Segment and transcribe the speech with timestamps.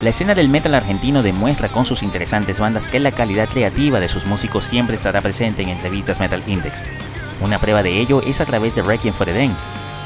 [0.00, 4.08] La escena del metal argentino demuestra con sus interesantes bandas que la calidad creativa de
[4.08, 6.84] sus músicos siempre estará presente en entrevistas Metal Index.
[7.40, 9.52] Una prueba de ello es a través de Requiem for the Den,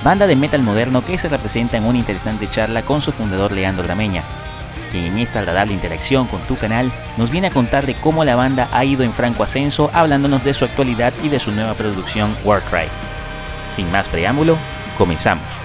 [0.03, 3.85] banda de metal moderno que se representa en una interesante charla con su fundador Leandro
[3.85, 4.23] Grameña,
[4.91, 8.35] quien en esta agradable interacción con tu canal nos viene a contar de cómo la
[8.35, 12.35] banda ha ido en franco ascenso hablándonos de su actualidad y de su nueva producción
[12.45, 12.89] Warcry.
[13.69, 14.57] Sin más preámbulo,
[14.97, 15.62] comenzamos.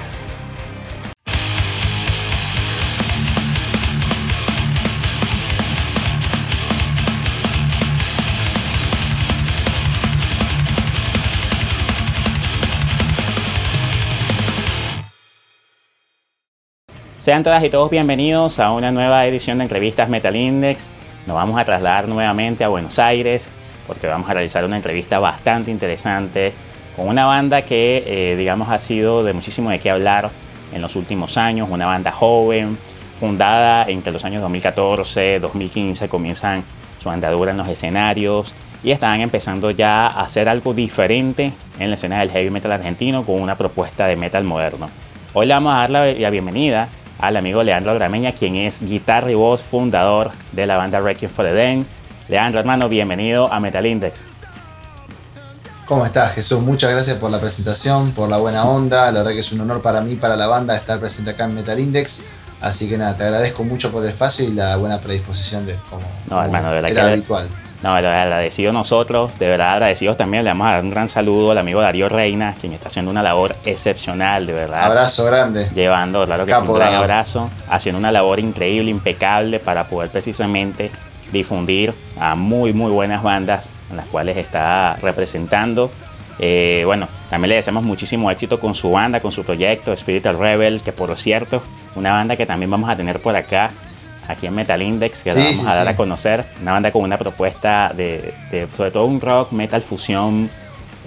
[17.28, 20.88] Sean todas y todos bienvenidos a una nueva edición de entrevistas Metal Index.
[21.26, 23.52] Nos vamos a trasladar nuevamente a Buenos Aires
[23.86, 26.54] porque vamos a realizar una entrevista bastante interesante
[26.96, 30.32] con una banda que, eh, digamos, ha sido de muchísimo de qué hablar
[30.72, 31.68] en los últimos años.
[31.70, 32.78] Una banda joven,
[33.20, 36.64] fundada entre los años 2014, 2015, comienzan
[36.98, 38.56] su andadura en los escenarios
[38.86, 43.26] y están empezando ya a hacer algo diferente en la escena del heavy metal argentino
[43.26, 44.90] con una propuesta de metal moderno.
[45.34, 46.88] Hoy le vamos a dar la bienvenida
[47.20, 51.46] al amigo Leandro Grameña, quien es guitarra y voz fundador de la banda Requiem for
[51.46, 51.86] the Den.
[52.30, 54.26] Leandro, hermano, bienvenido a Metal Index.
[55.86, 56.60] ¿Cómo estás, Jesús?
[56.60, 59.10] Muchas gracias por la presentación, por la buena onda.
[59.12, 61.56] La verdad que es un honor para mí, para la banda, estar presente acá en
[61.56, 62.26] Metal Index.
[62.60, 66.02] Así que nada, te agradezco mucho por el espacio y la buena predisposición de como,
[66.30, 67.48] no, hermano, de verdad era habitual.
[67.84, 70.44] No, agradecido nosotros, de verdad agradecidos también.
[70.44, 73.22] Le vamos a dar un gran saludo al amigo Darío Reina, quien está haciendo una
[73.22, 74.84] labor excepcional, de verdad.
[74.84, 75.70] Abrazo grande.
[75.76, 80.90] Llevando, claro que sí, un gran abrazo, haciendo una labor increíble, impecable para poder precisamente
[81.32, 85.92] difundir a muy, muy buenas bandas en las cuales está representando.
[86.40, 90.82] Eh, bueno, también le deseamos muchísimo éxito con su banda, con su proyecto Spiritual Rebel,
[90.82, 91.62] que por cierto,
[91.96, 93.72] una banda que también vamos a tener por acá
[94.28, 96.46] aquí en Metal Index, que la vamos a dar a conocer.
[96.62, 98.34] Una banda con una propuesta de,
[98.76, 100.50] sobre todo un rock, metal fusión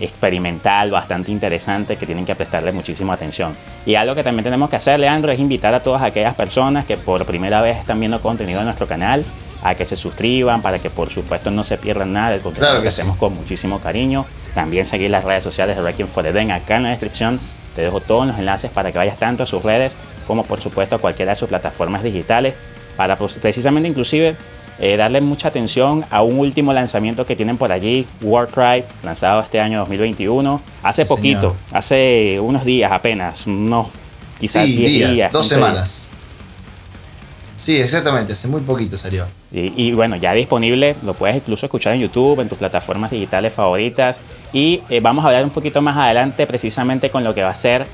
[0.01, 3.55] experimental bastante interesante que tienen que prestarle muchísima atención.
[3.85, 6.97] Y algo que también tenemos que hacer, Leandro, es invitar a todas aquellas personas que
[6.97, 9.25] por primera vez están viendo contenido en nuestro canal
[9.63, 12.89] a que se suscriban para que por supuesto no se pierdan nada del contenido que,
[12.89, 14.25] hacemos con muchísimo cariño.
[14.55, 17.39] También seguir las redes sociales de Requiem for the Den acá en la descripción.
[17.77, 20.97] Te dejo todos los enlaces para que vayas tanto a sus redes como por supuesto
[20.97, 22.55] a cualquiera de sus plataformas digitales
[23.01, 24.37] para pues, precisamente inclusive
[24.79, 29.59] eh, darle mucha atención a un último lanzamiento que tienen por allí, Warcry, lanzado este
[29.59, 33.87] año 2021, hace poquito, hace unos días apenas, unos
[34.39, 36.11] quizás 10 días, dos semanas.
[37.59, 39.27] Sí, exactamente, hace muy poquito salió.
[39.51, 44.21] Y, bueno, ya disponible, lo puedes incluso escuchar en YouTube, en tus plataformas digitales favoritas.
[44.53, 47.55] Y eh, vamos a hablar un poquito más adelante precisamente con lo que va a
[47.55, 47.87] ser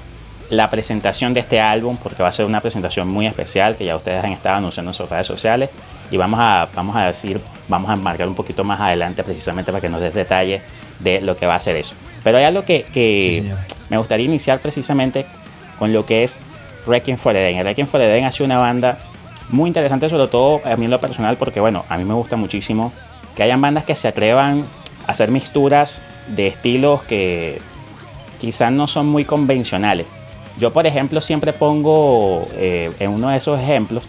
[0.51, 3.97] la presentación de este álbum, porque va a ser una presentación muy especial que ya
[3.97, 5.71] ustedes han estado anunciando en sus redes sociales.
[6.11, 9.81] Y vamos a, vamos a decir, vamos a marcar un poquito más adelante precisamente para
[9.81, 10.63] que nos des detalles
[11.01, 11.95] de lo que va a ser eso.
[12.23, 13.53] Pero hay algo que, que
[13.89, 15.27] me gustaría iniciar precisamente
[15.79, 16.41] con lo que es
[16.87, 17.63] Requiem for the Den.
[17.65, 18.99] Requiem for the Den ha sido una banda
[19.49, 22.37] muy interesante, sobre todo a mí en lo personal, porque bueno, a mí me gusta
[22.37, 22.93] muchísimo
[23.35, 24.65] que hayan bandas que se atrevan
[25.07, 27.61] a hacer mixturas de estilos que
[28.39, 30.07] quizás no son muy convencionales.
[30.59, 34.05] Yo, por ejemplo, siempre pongo eh, en uno de esos ejemplos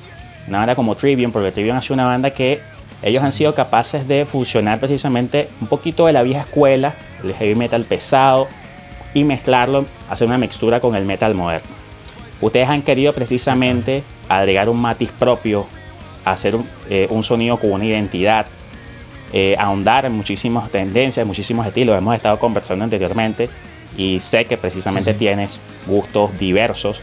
[0.48, 2.62] una banda como Trivium, porque Trivium sido una banda que
[3.02, 7.56] ellos han sido capaces de fusionar precisamente un poquito de la vieja escuela, el heavy
[7.56, 8.48] metal pesado,
[9.14, 11.70] y mezclarlo, hacer una mixtura con el metal moderno.
[12.40, 15.66] Ustedes han querido precisamente agregar un matiz propio,
[16.24, 18.46] hacer un, eh, sonido con una identidad,
[19.34, 21.98] eh, ahondar en muchísimas tendencias, muchísimos estilos.
[21.98, 23.50] Hemos estado conversando anteriormente
[23.96, 27.02] y sé que precisamente tienes gustos diversos.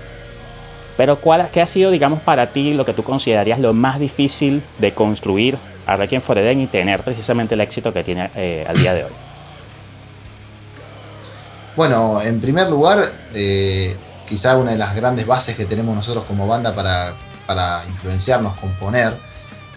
[0.97, 4.63] Pero ¿cuál, ¿qué ha sido, digamos, para ti lo que tú considerarías lo más difícil
[4.79, 8.79] de construir a Requiem for the y tener precisamente el éxito que tiene eh, al
[8.79, 9.13] día de hoy?
[11.77, 13.97] Bueno, en primer lugar, eh,
[14.29, 17.15] quizá una de las grandes bases que tenemos nosotros como banda para,
[17.47, 19.15] para influenciarnos, componer,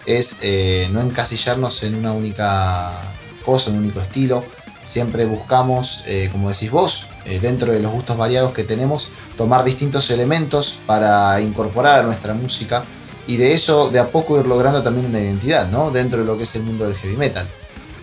[0.06, 3.02] es eh, no encasillarnos en una única
[3.44, 4.44] cosa, en un único estilo,
[4.84, 9.64] Siempre buscamos, eh, como decís vos, eh, dentro de los gustos variados que tenemos, tomar
[9.64, 12.84] distintos elementos para incorporar a nuestra música
[13.26, 15.90] y de eso de a poco ir logrando también una identidad, ¿no?
[15.90, 17.46] Dentro de lo que es el mundo del heavy metal.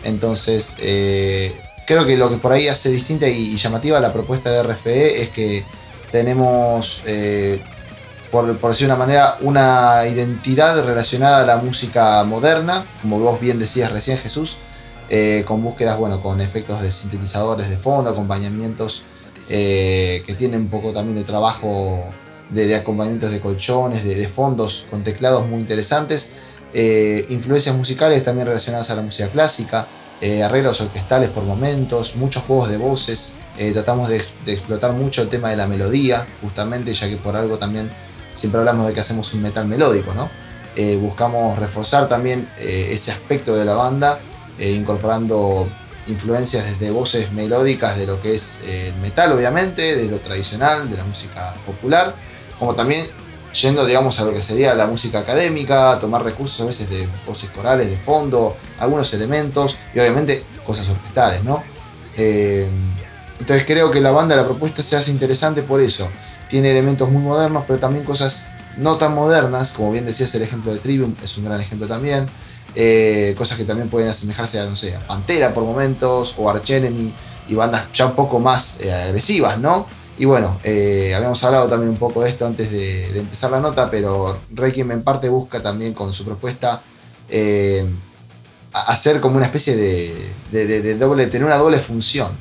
[0.03, 4.61] Entonces, eh, creo que lo que por ahí hace distinta y, llamativa la propuesta de
[4.61, 5.65] RFE es que
[6.11, 7.01] tenemos,
[8.31, 13.57] por, por decir una manera, una identidad relacionada a la música moderna, como vos bien
[13.57, 14.57] decías recién Jesús,
[15.09, 19.03] eh, con búsquedas, bueno, con efectos de sintetizadores de fondo, acompañamientos
[19.49, 22.03] eh, que tienen un poco también de trabajo
[22.49, 26.31] de, acompañamientos de colchones, de, fondos con teclados muy interesantes.
[26.73, 29.87] Eh, influencias musicales también relacionadas a la música clásica,
[30.43, 33.33] arreglos orquestales por momentos, muchos juegos de voces.
[33.73, 37.91] Tratamos de, explotar mucho el tema de la melodía, justamente, ya que por algo también
[38.33, 40.29] siempre hablamos de que hacemos un metal melódico, ¿no?
[40.99, 44.19] buscamos reforzar también ese aspecto de la banda,
[44.59, 45.67] incorporando
[46.07, 50.97] influencias desde voces melódicas de lo que es el metal, obviamente, de lo tradicional, de
[50.97, 52.15] la música popular,
[52.59, 53.07] como también
[53.61, 57.49] yendo, digamos, a lo que sería la música académica, tomar recursos a veces de voces
[57.49, 61.63] corales, de fondo, algunos elementos y obviamente cosas orquestales, ¿no?
[62.17, 62.67] Eh,
[63.39, 66.09] entonces creo que la banda, la propuesta se hace interesante por eso.
[66.49, 68.47] Tiene elementos muy modernos, pero también cosas
[68.77, 72.27] no tan modernas, como bien decías el ejemplo de Trivium, es un gran ejemplo también.
[72.77, 77.13] Eh, cosas que también pueden asemejarse a, no sé, Pantera por momentos, o Arch Enemy,
[77.47, 79.87] y bandas ya un poco más eh, agresivas, ¿no?
[80.17, 83.89] Y bueno, eh, habíamos hablado también un poco de esto antes de, empezar la nota,
[83.89, 86.81] pero Requiem en parte busca también con su propuesta
[88.73, 92.31] hacer como una especie de, doble, tener una doble función.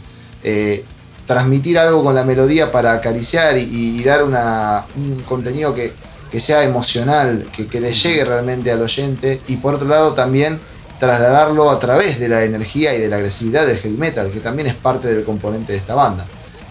[1.27, 5.93] Transmitir algo con la melodía para acariciar y, dar un contenido que,
[6.41, 10.61] sea emocional, que, que, le llegue realmente al oyente, y por otro lado también
[10.99, 14.69] trasladarlo a través de la energía y de la agresividad del heavy metal, que también
[14.69, 16.27] es parte del componente de esta banda.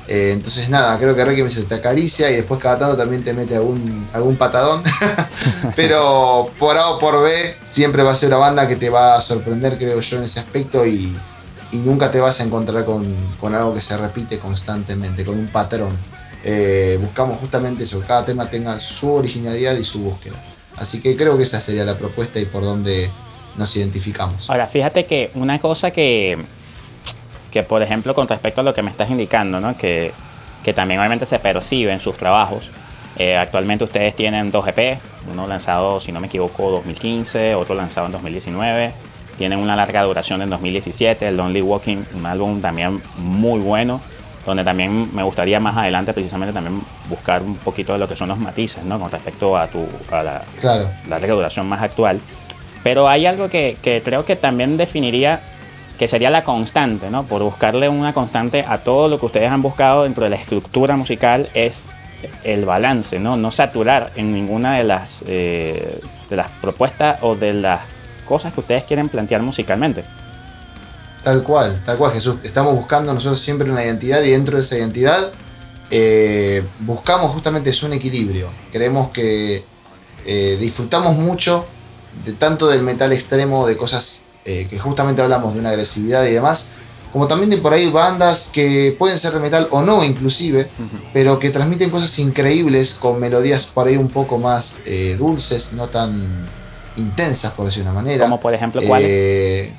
[0.08, 3.34] Eh, entonces nada, creo que Requiem se te acaricia y después cada tanto también te
[3.34, 4.84] mete algún, algún patadón.
[5.76, 9.16] Pero por A o por B siempre va a ser la banda que te va
[9.16, 11.18] a sorprender, creo yo, en ese aspecto y,
[11.72, 13.04] nunca te vas a encontrar con,
[13.56, 15.98] algo que se repite constantemente, con un patrón.
[16.44, 20.36] Eh, buscamos justamente eso, que cada tema tenga su originalidad y su búsqueda.
[20.76, 23.10] Así que creo que esa sería la propuesta y por donde
[23.56, 24.50] nos identificamos.
[24.50, 26.38] Ahora, fíjate que una cosa que
[27.54, 29.78] que por ejemplo con respecto a lo que me estás indicando, ¿no?
[29.78, 30.12] que,
[30.64, 32.72] que también obviamente se percibe en sus trabajos.
[33.16, 35.00] Eh, actualmente ustedes tienen dos EP,
[35.32, 38.92] uno lanzado, si no me equivoco, 2015, otro lanzado en 2019.
[39.38, 44.02] Tienen una larga duración en 2017, el Lonely Walking, un álbum también muy bueno,
[44.46, 48.30] donde también me gustaría más adelante precisamente también buscar un poquito de lo que son
[48.30, 49.00] los matices, ¿no?
[49.00, 52.20] Con respecto a, tu, a la, la larga duración más actual.
[52.84, 55.42] Pero hay algo que, que creo que también definiría
[55.98, 57.24] que sería la constante, ¿no?
[57.24, 60.98] Por buscarle una constante a todo lo que ustedes han buscado dentro de la estructura
[60.98, 61.88] musical es
[62.44, 63.38] el balance, ¿no?
[63.38, 67.82] No saturar en ninguna de las, eh, de las propuestas o de las
[68.26, 70.04] cosas que ustedes quieren plantear musicalmente.
[71.24, 72.36] Tal cual, tal cual, Jesús.
[72.44, 75.32] Estamos buscando nosotros siempre una identidad y dentro de esa identidad
[75.90, 78.50] eh, buscamos justamente es un equilibrio.
[78.72, 79.64] Creemos que
[80.26, 81.66] eh, disfrutamos mucho
[82.26, 86.32] de tanto del metal extremo, de cosas eh, que justamente hablamos de una agresividad y
[86.32, 86.66] demás,
[87.12, 90.68] como también de por ahí bandas que pueden ser de metal o no inclusive,
[91.14, 94.80] pero que transmiten cosas increíbles con melodías por ahí un poco más
[95.20, 96.28] dulces, no tan
[96.98, 98.26] intensas por decir una manera.
[98.26, 99.72] Como por ejemplo cuáles.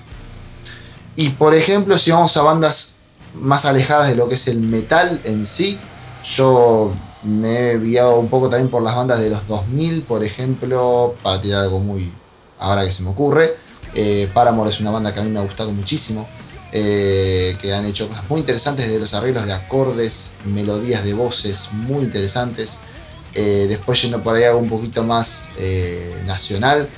[1.16, 2.94] Eh, y por ejemplo si vamos a bandas
[3.34, 5.78] más alejadas de lo que es el metal en sí,
[6.25, 6.93] yo
[7.25, 11.40] me he guiado un poco también por las bandas de los 2000, por ejemplo, para
[11.40, 12.12] tirar algo muy
[12.58, 13.55] ahora que se me ocurre.
[13.94, 16.28] Eh, Paramore es una banda que a mí me ha gustado muchísimo,
[16.72, 21.69] eh, que han hecho cosas muy interesantes de los arreglos de acordes, melodías de voces
[21.72, 22.78] muy interesantes.
[23.34, 25.50] Eh, después yendo por ahí algo un poquito más
[26.26, 26.88] nacional,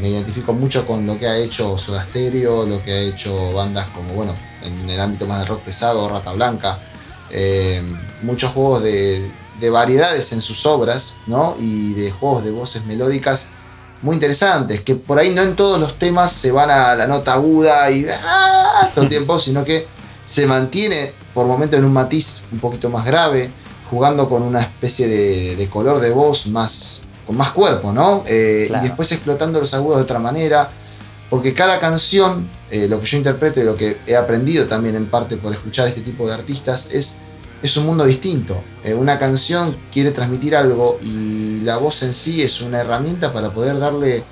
[0.00, 3.88] me identifico mucho con lo que ha hecho Soda Stereo, lo que ha hecho bandas
[3.88, 6.78] como, bueno, en el ámbito más de rock pesado, Rata Blanca,
[8.22, 11.56] muchos juegos de, de variedades en sus obras, ¿no?
[11.58, 13.48] Y de juegos de voces melódicas
[14.02, 17.34] muy interesantes, que por ahí no en todos los temas se van a la nota
[17.34, 18.88] aguda y ¡ah!
[18.94, 19.86] todo el tiempo, sino que
[20.24, 23.50] se mantiene por momentos en un matiz un poquito más grave,
[23.90, 28.24] jugando con una especie de, color de voz más con más cuerpo, ¿no?
[28.26, 30.68] Eh, y después explotando los agudos de otra manera,
[31.30, 35.06] porque cada canción, eh, lo que yo interpreto y lo que he aprendido también en
[35.06, 37.18] parte por escuchar este tipo de artistas, es
[37.62, 38.60] es un mundo distinto.
[38.82, 43.50] Eh, una canción quiere transmitir algo y la voz en sí es una herramienta para
[43.50, 44.24] poder darle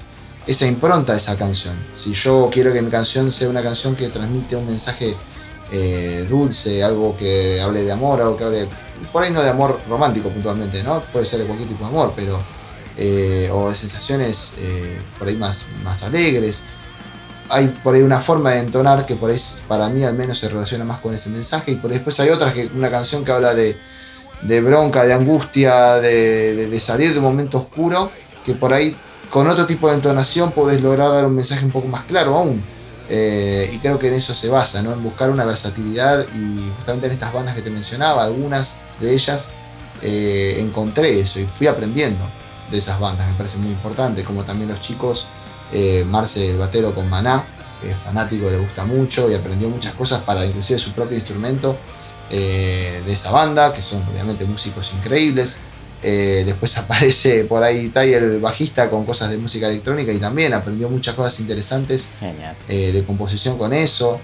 [0.44, 1.76] esa impronta a esa canción.
[1.94, 5.14] Si yo quiero que mi canción sea una canción que transmite un mensaje
[5.70, 8.68] eh, dulce, algo que hable de amor, algo que hable,
[9.12, 10.98] por ahí no de amor romántico puntualmente, ¿no?
[11.12, 12.57] Puede ser de cualquier tipo de amor, pero...
[13.00, 14.54] Eh, o de sensaciones
[15.18, 16.64] por ahí más, más alegres
[17.50, 20.48] hay por ahí una forma de entonar que por ahí para mí al menos se
[20.48, 23.54] relaciona más con ese mensaje y por después hay otras que una canción que habla
[23.54, 23.76] de,
[24.60, 28.10] bronca, de angustia, de, salir de un momento oscuro,
[28.44, 28.96] que por ahí
[29.30, 32.62] con otro tipo de entonación podés lograr dar un mensaje un poco más claro aún.
[33.10, 34.92] Eh, y creo que en eso se basa, ¿no?
[34.92, 39.48] en buscar una versatilidad y justamente en estas bandas que te mencionaba, algunas de ellas
[40.02, 42.22] eh, encontré eso y fui aprendiendo
[42.70, 45.26] de esas bandas, me parece muy importante, como también los chicos,
[45.72, 47.44] eh, Marce el batero con Maná,
[47.80, 51.76] que es fanático, le gusta mucho y aprendió muchas cosas para inclusive su propio instrumento
[52.30, 55.58] eh, de esa banda, que son obviamente músicos increíbles.
[56.02, 60.88] después aparece por ahí Tai, el bajista, con cosas de música electrónica y también aprendió
[60.88, 62.08] muchas cosas interesantes
[62.68, 64.20] de composición con eso.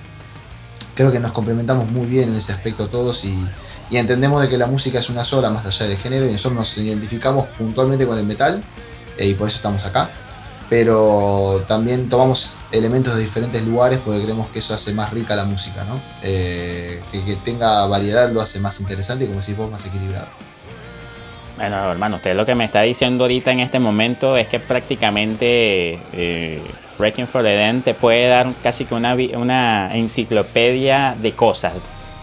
[0.94, 3.46] Creo que nos complementamos muy bien en ese aspecto todos y,
[3.94, 6.54] y entendemos de que la música es una sola más allá del género y nosotros
[6.54, 8.60] nos identificamos puntualmente con el metal
[9.16, 10.10] eh, y por eso estamos acá.
[10.68, 15.44] Pero también tomamos elementos de diferentes lugares porque creemos que eso hace más rica la
[15.44, 16.00] música, ¿no?
[16.24, 20.26] Eh, que, tenga variedad lo hace más interesante y como decís vos, más equilibrado.
[21.56, 26.00] Bueno, hermano, usted lo que me está diciendo ahorita en este momento es que prácticamente
[26.12, 26.60] eh,
[26.98, 31.74] Breaking for the Den te puede dar casi que una, una enciclopedia de cosas,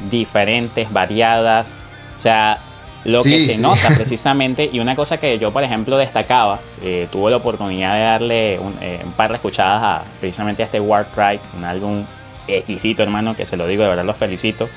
[0.10, 1.80] diferentes, variadas.
[2.16, 2.60] O sea,
[3.06, 7.32] lo que se nota precisamente, y una cosa que yo, por ejemplo, destacaba, eh, tuve
[7.32, 11.64] la oportunidad de darle eh, un, par de escuchadas a, precisamente a este Warcry, un
[11.64, 12.06] álbum
[12.48, 14.70] exquisito, hermano, que se lo digo, de verdad los felicito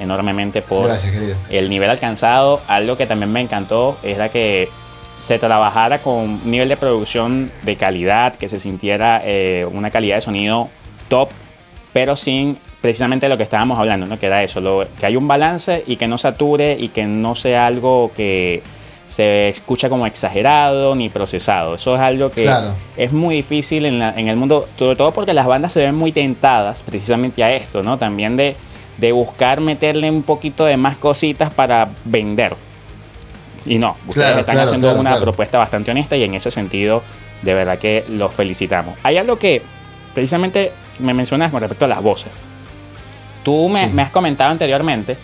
[0.00, 0.90] enormemente por
[1.50, 2.60] el nivel alcanzado.
[2.66, 4.68] Algo que también me encantó es la que
[5.16, 10.16] se trabajara con un nivel de producción de calidad, que se sintiera eh, una calidad
[10.16, 10.68] de sonido
[11.08, 11.28] top,
[11.92, 14.18] pero sin precisamente lo que estábamos hablando, ¿no?
[14.18, 17.66] que era eso, que hay un balance y que no sature y que no sea
[17.66, 18.62] algo que
[19.06, 21.76] se escucha como exagerado ni procesado.
[21.76, 22.50] Eso es algo que
[22.96, 26.82] es muy difícil en, el mundo, sobre todo porque las bandas se ven muy tentadas
[26.82, 27.98] precisamente a esto, ¿no?
[27.98, 28.56] También de,
[28.98, 32.56] de buscar meterle un poquito de más cositas para vender.
[33.64, 37.02] Y no, ustedes están haciendo una propuesta bastante honesta y en ese sentido,
[37.42, 38.98] de verdad que los felicitamos.
[39.04, 39.62] Hay algo que
[40.14, 42.32] precisamente me mencionas con respecto a las voces.
[43.42, 45.16] Tú me, has comentado anteriormente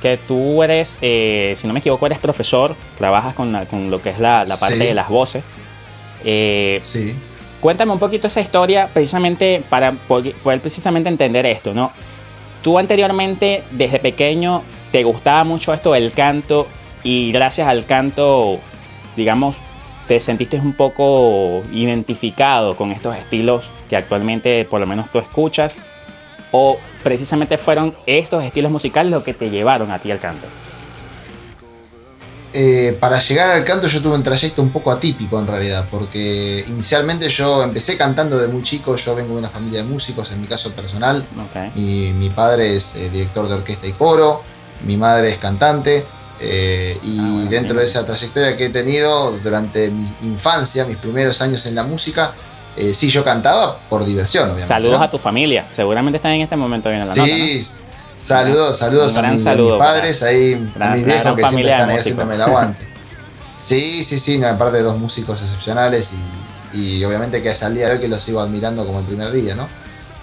[0.00, 3.52] que tú eres, eh, si no me equivoco, eres profesor, trabajas con,
[3.90, 5.42] lo que es la, parte de las voces.
[6.24, 7.14] Eh, sí.
[7.60, 11.92] Cuéntame un poquito esa historia precisamente para poder precisamente entender esto, ¿no?
[12.62, 14.62] Tú anteriormente, desde pequeño,
[14.92, 16.66] te gustaba mucho esto del canto
[17.02, 18.58] y gracias al canto,
[19.16, 19.56] digamos,
[20.06, 25.80] te sentiste un poco identificado con estos estilos que actualmente por lo menos tú escuchas
[26.56, 30.46] o precisamente fueron estos estilos musicales los que te llevaron a ti al canto?
[32.52, 36.64] Eh, para llegar al canto yo tuve un trayecto un poco atípico en realidad, porque
[36.68, 40.40] inicialmente yo empecé cantando de muy chico, yo vengo de una familia de músicos, en
[40.40, 41.26] mi caso personal,
[41.74, 44.40] mi, padre es eh, director de orquesta y coro,
[44.86, 46.04] mi madre es cantante,
[46.38, 51.42] eh, y ah, dentro de esa trayectoria que he tenido durante mi infancia, mis primeros
[51.42, 52.32] años en la música,
[52.76, 54.66] eh, sí, yo cantaba por diversión, obviamente.
[54.66, 59.16] Saludos a tu familia, seguramente están en este momento viendo la sí, Sí, saludos, saludos
[59.16, 62.86] a, mis padres, ahí, a mis viejos que siempre están ahí haciéndome el aguante.
[63.56, 66.12] sí, sí, sí, aparte de dos músicos excepcionales
[66.72, 69.30] y, obviamente que hasta el día de hoy que los sigo admirando como el primer
[69.30, 69.68] día, ¿no?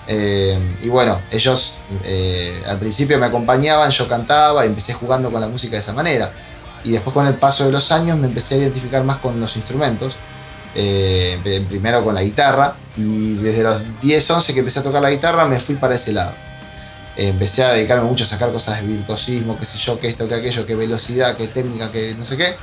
[0.08, 5.39] Eh, y bueno, ellos eh, al principio me acompañaban, yo cantaba y empecé jugando con
[5.39, 6.31] la música de esa manera.
[6.84, 9.55] Y después con el paso de los años me empecé a identificar más con los
[9.55, 10.17] instrumentos
[10.75, 15.12] eh, primero con la guitarra y desde los 10, 11 que empecé a tocar la
[15.12, 16.34] guitarra me fui para ese lado.
[17.18, 20.36] empecé a dedicarme mucho a sacar cosas de virtuosismo, qué sé yo, qué esto, qué
[20.36, 22.56] aquello, qué velocidad, qué técnica, qué no sé qué.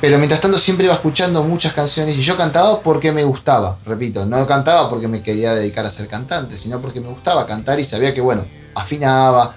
[0.00, 4.26] Pero mientras tanto siempre iba escuchando muchas canciones y yo cantaba porque me gustaba, repito,
[4.26, 7.84] no cantaba porque me quería dedicar a ser cantante, sino porque me gustaba cantar y
[7.84, 9.54] sabía que, bueno, afinaba,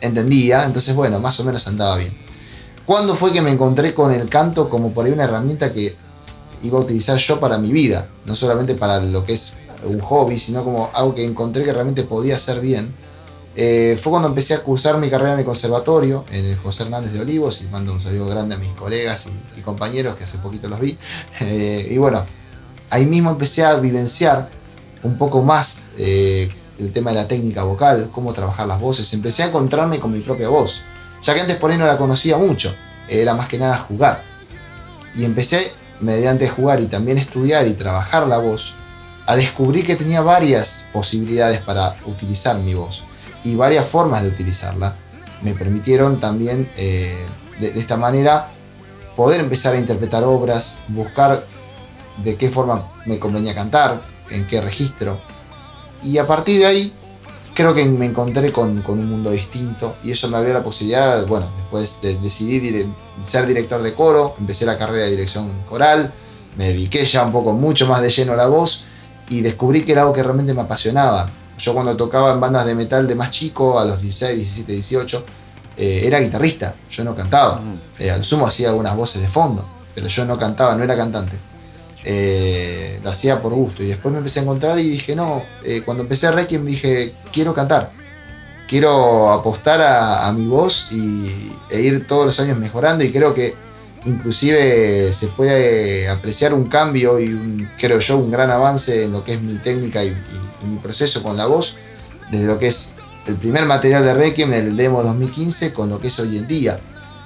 [0.00, 2.16] entendía, entonces, bueno, más o menos andaba bien.
[2.84, 5.96] ¿Cuándo fue que me encontré con el canto como por ahí una herramienta que
[6.62, 10.38] iba a utilizar yo para mi vida, no solamente para lo que es un hobby,
[10.38, 12.92] sino como algo que encontré que realmente podía hacer bien.
[13.54, 17.12] Eh, fue cuando empecé a cursar mi carrera en el conservatorio, en el José Hernández
[17.12, 20.68] de Olivos, y mando un saludo grande a mis colegas y, compañeros que hace poquito
[20.68, 20.96] los vi.
[21.40, 22.24] Eh, y bueno,
[22.90, 24.48] ahí mismo empecé a vivenciar
[25.02, 29.12] un poco más eh, el tema de la técnica vocal, cómo trabajar las voces.
[29.12, 30.82] Empecé a encontrarme con mi propia voz,
[31.22, 32.74] ya que antes por ahí no la conocía mucho,
[33.08, 34.22] era más que nada jugar.
[35.14, 38.74] Y empecé mediante jugar y también estudiar y trabajar la voz,
[39.26, 43.04] a descubrir que tenía varias posibilidades para utilizar mi voz
[43.44, 44.94] y varias formas de utilizarla.
[45.42, 47.26] Me permitieron también eh,
[47.60, 48.48] de, esta manera
[49.16, 51.44] poder empezar a interpretar obras, buscar
[52.24, 54.00] de qué forma me convenía cantar,
[54.30, 55.18] en qué registro.
[56.02, 56.92] Y a partir de ahí
[57.58, 61.26] creo que me encontré con, con, un mundo distinto y eso me abrió la posibilidad,
[61.26, 62.86] bueno, después de decidir
[63.24, 66.12] ser director de coro, empecé la carrera de dirección coral,
[66.56, 68.84] me dediqué ya un poco mucho más de lleno a la voz
[69.28, 71.28] y descubrí que era algo que realmente me apasionaba.
[71.58, 75.24] Yo cuando tocaba en bandas de metal de más chico, a los 16, 17, 18,
[75.78, 77.60] eh, era guitarrista, yo no cantaba.
[77.98, 81.36] Eh, al sumo hacía algunas voces de fondo, pero yo no cantaba, no era cantante.
[82.04, 83.82] Eh, lo hacía por gusto.
[83.82, 85.42] Y después me empecé a encontrar y dije, no,
[85.84, 87.90] cuando empecé a Requiem dije, quiero cantar.
[88.68, 93.54] Quiero apostar a, mi voz y, e ir todos los años mejorando y creo que
[94.04, 99.24] inclusive se puede apreciar un cambio y un, creo yo un gran avance en lo
[99.24, 100.14] que es mi técnica y
[100.66, 101.76] mi proceso con la voz,
[102.30, 106.08] desde lo que es el primer material de Requiem, el demo 2015, con lo que
[106.08, 106.80] es hoy en día.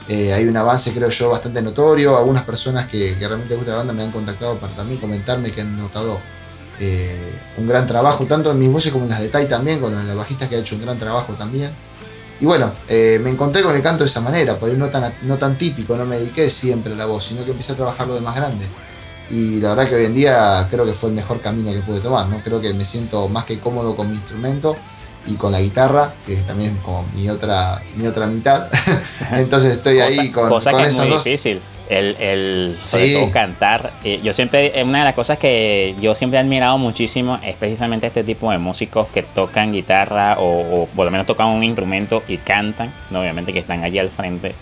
[0.08, 2.16] Eh, hay un avance, creo yo, bastante notorio.
[2.16, 5.76] Algunas personas que, realmente gusta la banda me han contactado para también comentarme que han
[5.76, 6.18] notado
[6.80, 9.94] eh, un gran trabajo, tanto en mis voces como en las de Tai también, con
[9.94, 11.70] las bajistas que ha hecho un gran trabajo también.
[12.40, 15.12] Y bueno, eh, me encontré con el canto de esa manera, por ahí no tan,
[15.22, 18.14] no tan típico, no me dediqué siempre a la voz, sino que empecé a trabajarlo
[18.14, 18.66] de más grande.
[19.30, 22.00] Y la verdad que hoy en día creo que fue el mejor camino que pude
[22.00, 22.40] tomar, ¿no?
[22.42, 24.76] Creo que me siento más que cómodo con mi instrumento
[25.26, 28.68] y con la guitarra, que es también como mi otra, mi otra mitad.
[29.32, 31.60] Entonces estoy ahí con, cosa que es muy difícil.
[31.88, 33.92] El, el sobre todo cantar.
[34.02, 38.06] Eh, yo siempre, una de las cosas que yo siempre he admirado muchísimo es precisamente
[38.06, 42.38] este tipo de músicos que tocan guitarra o, por lo menos tocan un instrumento y
[42.38, 44.54] cantan, obviamente que están allí al frente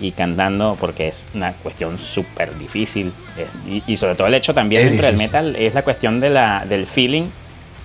[0.00, 3.12] y cantando porque es una cuestión súper difícil.
[3.86, 6.86] y, sobre todo el hecho también dentro del metal es la cuestión de la, del
[6.86, 7.28] feeling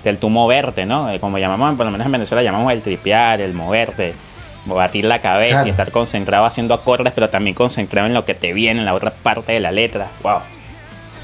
[0.04, 1.10] del tú moverte, ¿no?
[1.10, 4.14] Eh, como llamamos, por lo menos en Venezuela llamamos el tripear, el moverte,
[4.66, 8.54] batir la cabeza y estar concentrado haciendo acordes, pero también concentrado en lo que te
[8.54, 10.10] viene en la otra parte de la letra.
[10.22, 10.40] ¡Wow!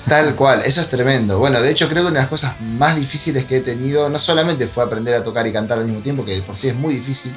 [0.08, 1.38] Tal cual, eso es tremendo.
[1.38, 4.18] Bueno, de hecho creo que una de las cosas más difíciles que he tenido no
[4.18, 6.96] solamente fue aprender a tocar y cantar al mismo tiempo, que por sí es muy
[6.96, 7.32] difícil,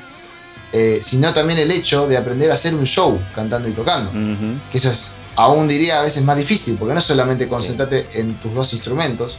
[0.72, 4.10] eh, sino también el hecho de aprender a hacer un show cantando y tocando.
[4.70, 8.54] Que eso es, aún diría, a veces más difícil, porque no solamente concentrate en tus
[8.54, 9.38] dos instrumentos,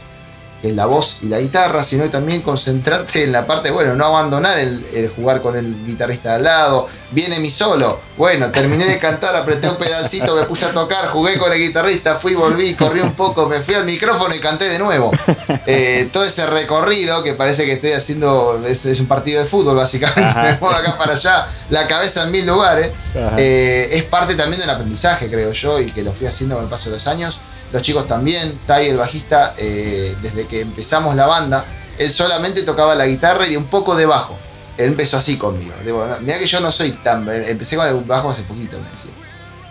[0.62, 5.12] la voz y la guitarra, sino también concentrarte en la parte, bueno, no abandonar el,
[5.14, 6.88] jugar con el guitarrista de al lado.
[7.10, 8.00] Viene mi solo.
[8.16, 12.16] Bueno, terminé de cantar, apreté un pedacito, me puse a tocar, jugué con el guitarrista,
[12.16, 15.10] fui, volví, corrí un poco, me fui al micrófono y canté de nuevo.
[15.66, 20.34] Eh, todo ese recorrido que parece que estoy haciendo, es, un partido de fútbol básicamente,
[20.40, 22.90] me muevo acá para allá, la cabeza en mil lugares,
[23.36, 26.70] eh, es parte también del aprendizaje, creo yo, y que lo fui haciendo con el
[26.70, 27.40] paso de los años
[27.74, 31.64] los chicos también, Tai, el bajista, eh, desde que empezamos la banda,
[31.98, 34.38] él solamente tocaba la guitarra y un poco de bajo.
[34.78, 35.74] Él empezó así conmigo.
[36.20, 37.28] Mira que yo no soy tan.
[37.28, 39.10] Empecé con el bajo hace poquito, me decía.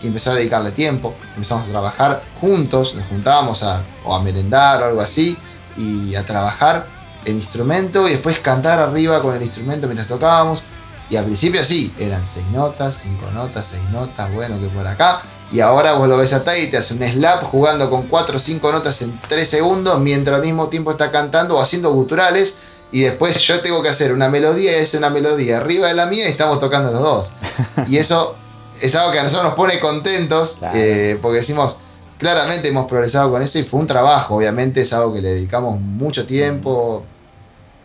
[0.02, 4.84] Y empezó a dedicarle tiempo, empezamos a trabajar juntos, nos juntábamos a, o a merendar
[4.84, 5.38] o algo así,
[5.78, 6.86] y a trabajar
[7.24, 10.62] el instrumento y después cantar arriba con el instrumento mientras tocábamos.
[11.10, 15.22] Y al principio sí, eran seis notas, cinco notas, seis notas, bueno, que por acá.
[15.54, 18.36] Y ahora vos lo ves a Tai y te hace un slap jugando con 4
[18.36, 22.58] o 5 notas en 3 segundos mientras al mismo tiempo está cantando o haciendo guturales.
[22.92, 26.08] Y después yo tengo que hacer una melodía y es una melodía arriba de la
[26.08, 27.32] mía y estamos tocando los dos.
[27.88, 28.36] Y eso
[28.82, 31.76] es algo que a nosotros nos pone contentos eh, porque decimos,
[32.18, 35.80] claramente hemos progresado con eso y fue un trabajo, obviamente es algo que le dedicamos
[35.80, 37.04] mucho tiempo,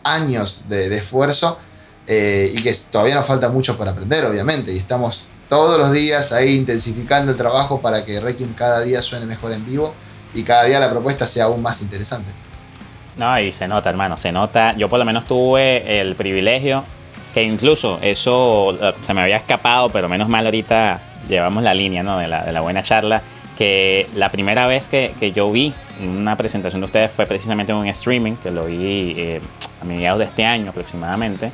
[0.05, 1.59] años de, esfuerzo
[2.07, 6.33] eh, y que todavía nos falta mucho para aprender, obviamente, y estamos todos los días
[6.33, 9.95] ahí intensificando el trabajo para que Requiem cada día suene mejor en vivo
[10.35, 12.31] y cada día la propuesta sea aún más interesante.
[13.17, 14.77] No, y se nota, hermano, se nota.
[14.77, 16.85] Yo por lo menos tuve el privilegio,
[17.35, 22.03] que incluso eso eh, se me había escapado, pero menos mal ahorita llevamos la línea
[22.03, 22.19] ¿no?
[22.19, 23.23] de, la, de la buena charla,
[23.57, 27.79] que la primera vez que, que, yo vi una presentación de ustedes fue precisamente en
[27.79, 29.41] un streaming, que lo vi eh,
[29.83, 31.51] a mediados de este año aproximadamente,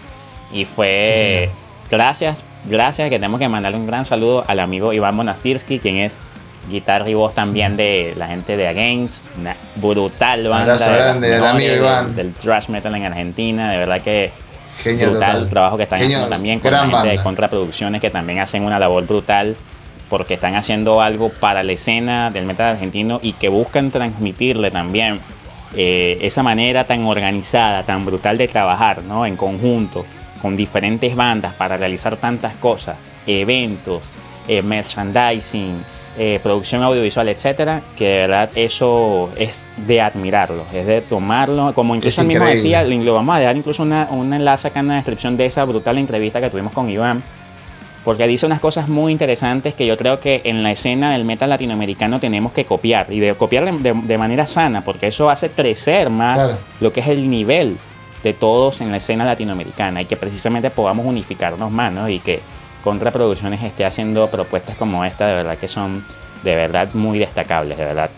[0.53, 1.51] y fue
[1.95, 6.19] gracias, gracias, que tenemos que mandarle un gran saludo al amigo Iván Monastirski, quien es
[6.69, 11.75] guitarra y voz también de la gente de Against, una brutal banda grande, del amigo
[11.77, 12.15] Iván.
[12.15, 14.33] del thrash metal en Argentina, de verdad que
[14.85, 18.65] brutal el trabajo que están haciendo también con la gente de Contraproducciones que también hacen
[18.65, 19.57] una labor brutal
[20.09, 25.21] porque están haciendo algo para la escena del metal argentino y que buscan transmitirle también
[25.77, 29.27] eh, esa manera tan organizada, tan brutal de trabajar, ¿no?
[29.27, 30.05] En conjunto
[30.45, 34.11] con diferentes bandas para realizar tantas cosas, eventos,
[34.47, 35.83] eh, merchandising,
[36.19, 41.95] eh, producción audiovisual, etcétera, que de verdad eso es de admirarlo, es de tomarlo, como
[41.95, 44.97] incluso él mismo decía, lo vamos a dejar incluso una, un enlace acá en la
[44.97, 47.23] descripción de esa brutal entrevista que tuvimos con Iván,
[48.05, 51.49] porque dice unas cosas muy interesantes que yo creo que en la escena del metal
[51.49, 56.51] latinoamericano tenemos que copiar, y de copiar de, manera sana, porque eso hace crecer más
[56.81, 57.79] lo que es el nivel
[58.25, 62.09] de todos en la escena latinoamericana y que precisamente podamos unificarnos más, ¿no?
[62.09, 62.43] Y que
[62.85, 66.05] Contraproducciones esté haciendo propuestas como esta, de verdad que son
[66.43, 68.11] de verdad muy destacables, de verdad.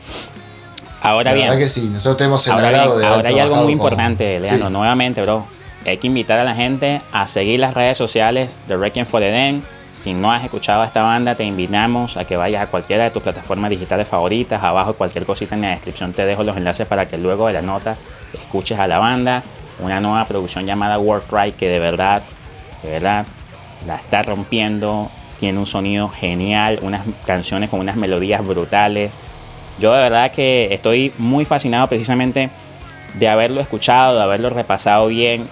[1.01, 5.47] Ahora bien, que sí, nosotros tenemos ahora, ahora hay algo muy importante, Leandro, nuevamente, bro.
[5.87, 9.31] Hay que invitar a la gente a seguir las redes sociales de Requiem for the
[9.31, 9.63] Den,
[9.95, 13.11] Si no has escuchado a esta banda, te invitamos a que vayas a cualquiera de
[13.11, 14.65] tus plataformas digitales favoritas.
[14.65, 17.63] Abajo cualquier cosita en la descripción te dejo los enlaces para que luego de la
[17.63, 17.97] nota
[18.35, 19.45] escuches a la banda.
[19.79, 22.23] Una nueva producción llamada World Cry que de verdad,
[22.83, 23.27] de verdad,
[23.87, 25.11] la está rompiendo.
[25.39, 29.15] Tiene un sonido genial, unas canciones con unas melodías brutales.
[29.79, 32.49] Yo de verdad que estoy muy fascinado precisamente
[33.15, 35.49] de haberlo escuchado, de haberlo repasado bien,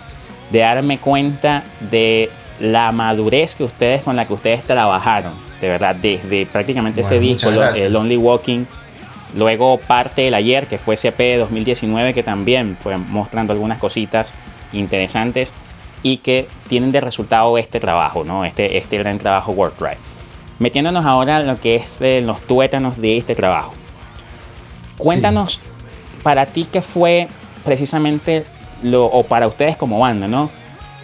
[0.50, 5.94] de darme cuenta de la madurez que ustedes con la que ustedes trabajaron, de verdad,
[5.96, 8.64] desde prácticamente ese disco, el Only Walking,
[9.34, 14.34] luego parte del ayer, que fue CP 2019, que también fue mostrando algunas cositas
[14.72, 15.52] interesantes
[16.02, 18.44] y que tienen de resultado este trabajo, ¿no?
[18.44, 19.98] Este, este gran trabajo Work Drive.
[20.58, 23.72] Metiéndonos ahora en lo que es los tuétanos de este trabajo.
[24.98, 25.60] Cuéntanos
[26.22, 27.28] para ti qué fue
[27.64, 28.44] precisamente
[28.82, 30.50] lo, o para ustedes como banda, ¿no?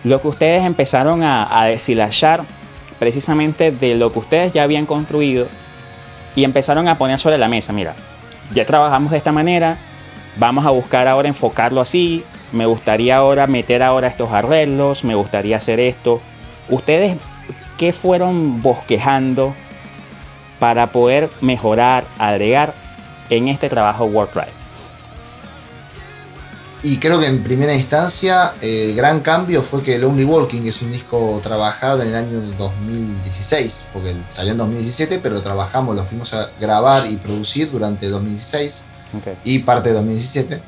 [0.04, 2.42] Lo que ustedes empezaron a, a deshilachar
[2.98, 5.48] precisamente de lo que ustedes ya habían construido
[6.36, 7.94] y empezaron a poner sobre la mesa, mira,
[8.52, 9.78] ya trabajamos de esta manera,
[10.36, 15.56] vamos a buscar ahora enfocarlo así, me gustaría ahora meter ahora estos arreglos, me gustaría
[15.56, 16.20] hacer esto.
[16.68, 17.16] ¿Ustedes
[17.78, 19.54] qué fueron bosquejando
[20.58, 22.74] para poder mejorar, agregar
[23.30, 24.59] en este trabajo WordPress?
[26.82, 30.90] Y creo que en primera instancia el gran cambio fue que Lonely Walking es un
[30.90, 36.32] disco trabajado en el año 2016, porque salió en 2017, pero lo trabajamos, lo fuimos
[36.32, 38.82] a grabar y producir durante 2016
[39.44, 40.62] y parte de 2017.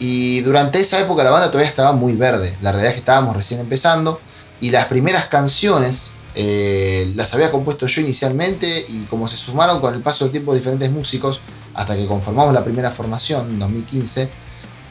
[0.00, 3.34] Y durante esa época la banda todavía estaba muy verde, la realidad es que estábamos
[3.34, 4.20] recién empezando
[4.60, 9.94] y las primeras canciones eh, las había compuesto yo inicialmente y como se sumaron con
[9.94, 11.40] el paso del tiempo diferentes músicos
[11.74, 14.28] hasta que conformamos la primera formación en 2015,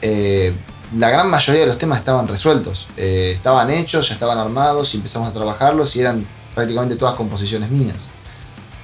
[0.02, 0.54] eh,
[0.96, 4.96] la gran mayoría de los temas estaban resueltos, eh, estaban hechos, ya estaban armados y
[4.96, 8.08] empezamos a trabajarlos y eran prácticamente todas composiciones mías.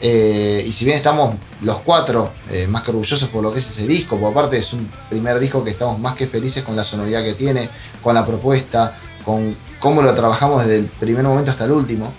[0.00, 2.31] Eh, y si bien estamos los cuatro
[2.68, 5.64] más que orgullosos por lo que es ese disco, por aparte es un primer disco
[5.64, 7.70] que estamos más que felices con la sonoridad que tiene,
[8.03, 12.12] con la propuesta, con cómo lo trabajamos desde el primer momento hasta el último,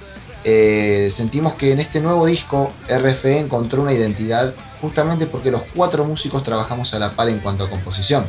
[0.44, 6.44] sentimos que en este nuevo disco RFE encontró una identidad justamente porque los cuatro músicos
[6.44, 8.26] trabajamos a la par en cuanto a composición.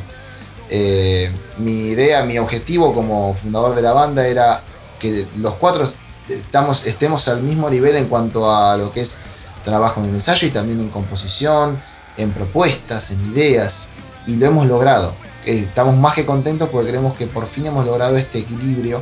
[0.69, 4.61] Eh, mi idea, mi objetivo como fundador de la banda era
[4.99, 5.85] que los cuatro
[6.27, 9.19] estamos, estemos al mismo nivel en cuanto a lo que es
[9.63, 11.79] trabajo en el ensayo y también en composición,
[12.17, 13.87] en propuestas, en ideas,
[14.25, 15.13] y lo hemos logrado.
[15.45, 19.01] Eh, estamos más que contentos porque creemos que por fin hemos logrado este equilibrio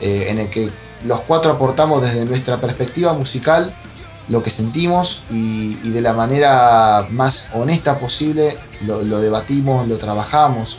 [0.00, 0.70] eh, en el que
[1.04, 3.72] los cuatro aportamos desde nuestra perspectiva musical
[4.28, 10.78] lo que sentimos y, de la manera más honesta posible lo debatimos, lo trabajamos,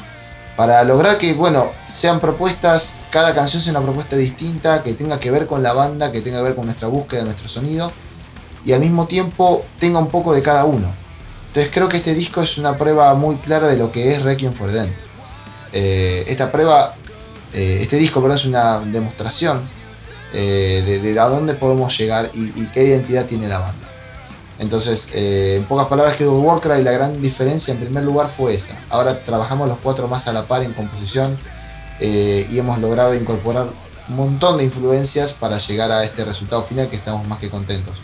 [0.58, 5.30] para lograr que, bueno, sean propuestas, cada canción sea una propuesta distinta, que tenga que
[5.30, 7.92] ver con la banda, que tenga que ver con nuestra búsqueda, nuestro sonido,
[8.66, 10.92] y al mismo tiempo tenga un poco de cada uno.
[11.50, 14.52] Entonces creo que este disco es una prueba muy clara de lo que es Requiem
[14.52, 14.90] for the
[15.74, 16.96] eh, esta prueba,
[17.54, 18.38] eh, este disco ¿verdad?
[18.38, 19.62] es una demostración
[20.34, 23.87] eh, de, a dónde podemos llegar y qué identidad tiene la banda.
[24.60, 28.80] Entonces, eh, en pocas palabras, que y la gran diferencia en primer lugar fue esa.
[28.90, 31.38] Ahora trabajamos los cuatro más a la par en composición
[32.00, 33.68] eh, y hemos logrado incorporar
[34.10, 37.98] un montón de influencias para llegar a este resultado final que estamos más que contentos.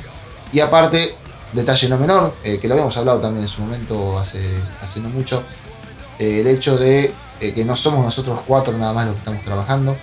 [0.52, 1.16] Y aparte,
[1.54, 4.40] detalle no menor, eh, que lo habíamos hablado también en su momento hace,
[4.82, 5.44] hace no mucho,
[6.20, 9.98] el hecho de que no somos nosotros cuatro nada más los que estamos trabajando,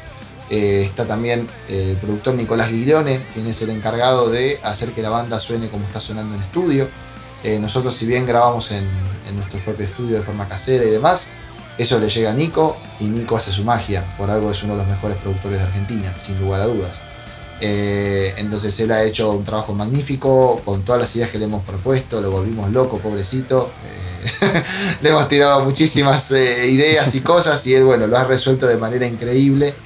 [0.51, 5.09] eh, está también el productor Nicolás Guillone, quien es el encargado de hacer que la
[5.09, 6.89] banda suene como está sonando en estudio.
[7.45, 8.87] Eh, nosotros si bien grabamos en,
[9.37, 11.29] nuestro propio estudio de forma casera y demás,
[11.79, 14.05] eso le llega a Nico y Nico hace su magia.
[14.19, 17.01] Por algo es uno de los mejores productores de Argentina, sin lugar a dudas.
[17.61, 21.63] Eh, entonces él ha hecho un trabajo magnífico con todas las ideas que le hemos
[21.63, 23.71] propuesto, lo volvimos loco, pobrecito.
[25.01, 29.07] le hemos tirado muchísimas ideas y cosas y él, bueno, lo ha resuelto de manera
[29.07, 29.77] increíble.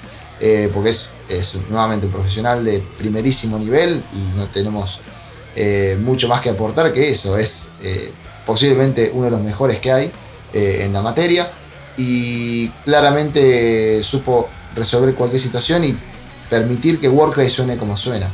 [0.46, 1.08] Eh, porque es,
[1.70, 5.00] nuevamente un profesional de primerísimo nivel y no tenemos
[5.56, 7.38] eh, mucho más que aportar que eso.
[7.38, 8.12] Es eh,
[8.44, 10.12] posiblemente uno de los mejores que hay
[10.52, 11.50] en la materia
[11.96, 15.96] y claramente supo resolver cualquier situación y
[16.48, 18.30] permitir que Warcry suene como suena.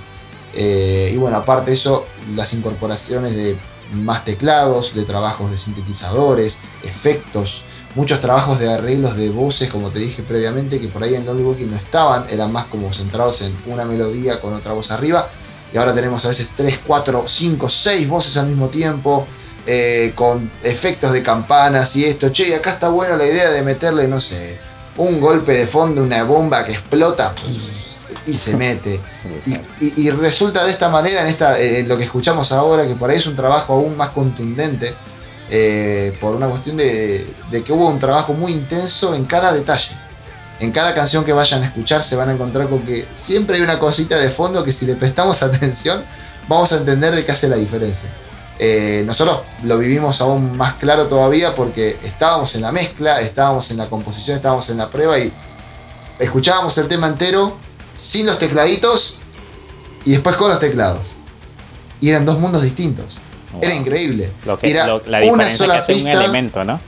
[0.52, 3.56] y bueno, aparte de eso, las incorporaciones de
[3.94, 7.62] más teclados, de trabajos de sintetizadores, efectos,
[7.94, 11.42] muchos trabajos de arreglos de voces, como te dije previamente, que por ahí en Lonely
[11.42, 15.28] Walking no estaban, eran más como centrados en una melodía con otra voz arriba.
[15.72, 19.26] Y ahora tenemos a veces 3, 4, 5, 6 voces al mismo tiempo,
[19.66, 22.30] eh, con efectos de campanas y esto.
[22.30, 24.58] Che, acá está bueno la idea de meterle, no sé,
[24.96, 27.34] un golpe de fondo, una bomba que explota.
[28.26, 29.00] y se mete.
[29.80, 33.16] Y, resulta de esta manera, en esta, eh, lo que escuchamos ahora, que por ahí
[33.16, 34.94] es un trabajo aún más contundente,
[35.52, 37.26] eh, por una cuestión de,
[37.64, 39.90] que hubo un trabajo muy intenso en cada detalle.
[40.60, 43.62] En cada canción que vayan a escuchar se van a encontrar con que siempre hay
[43.62, 46.04] una cosita de fondo que si le prestamos atención
[46.48, 48.08] vamos a entender de qué hace la diferencia.
[48.60, 53.78] Eh, nosotros lo vivimos aún más claro todavía porque estábamos en la mezcla, estábamos en
[53.78, 55.32] la composición, estábamos en la prueba y
[56.18, 57.56] escuchábamos el tema entero
[57.96, 59.16] sin los tecladitos
[60.04, 61.14] y después con los teclados.
[62.00, 63.18] Y eran dos mundos distintos.
[63.60, 64.30] Era increíble.
[64.44, 66.80] Lo que, Era la una sola que un elemento, ¿no?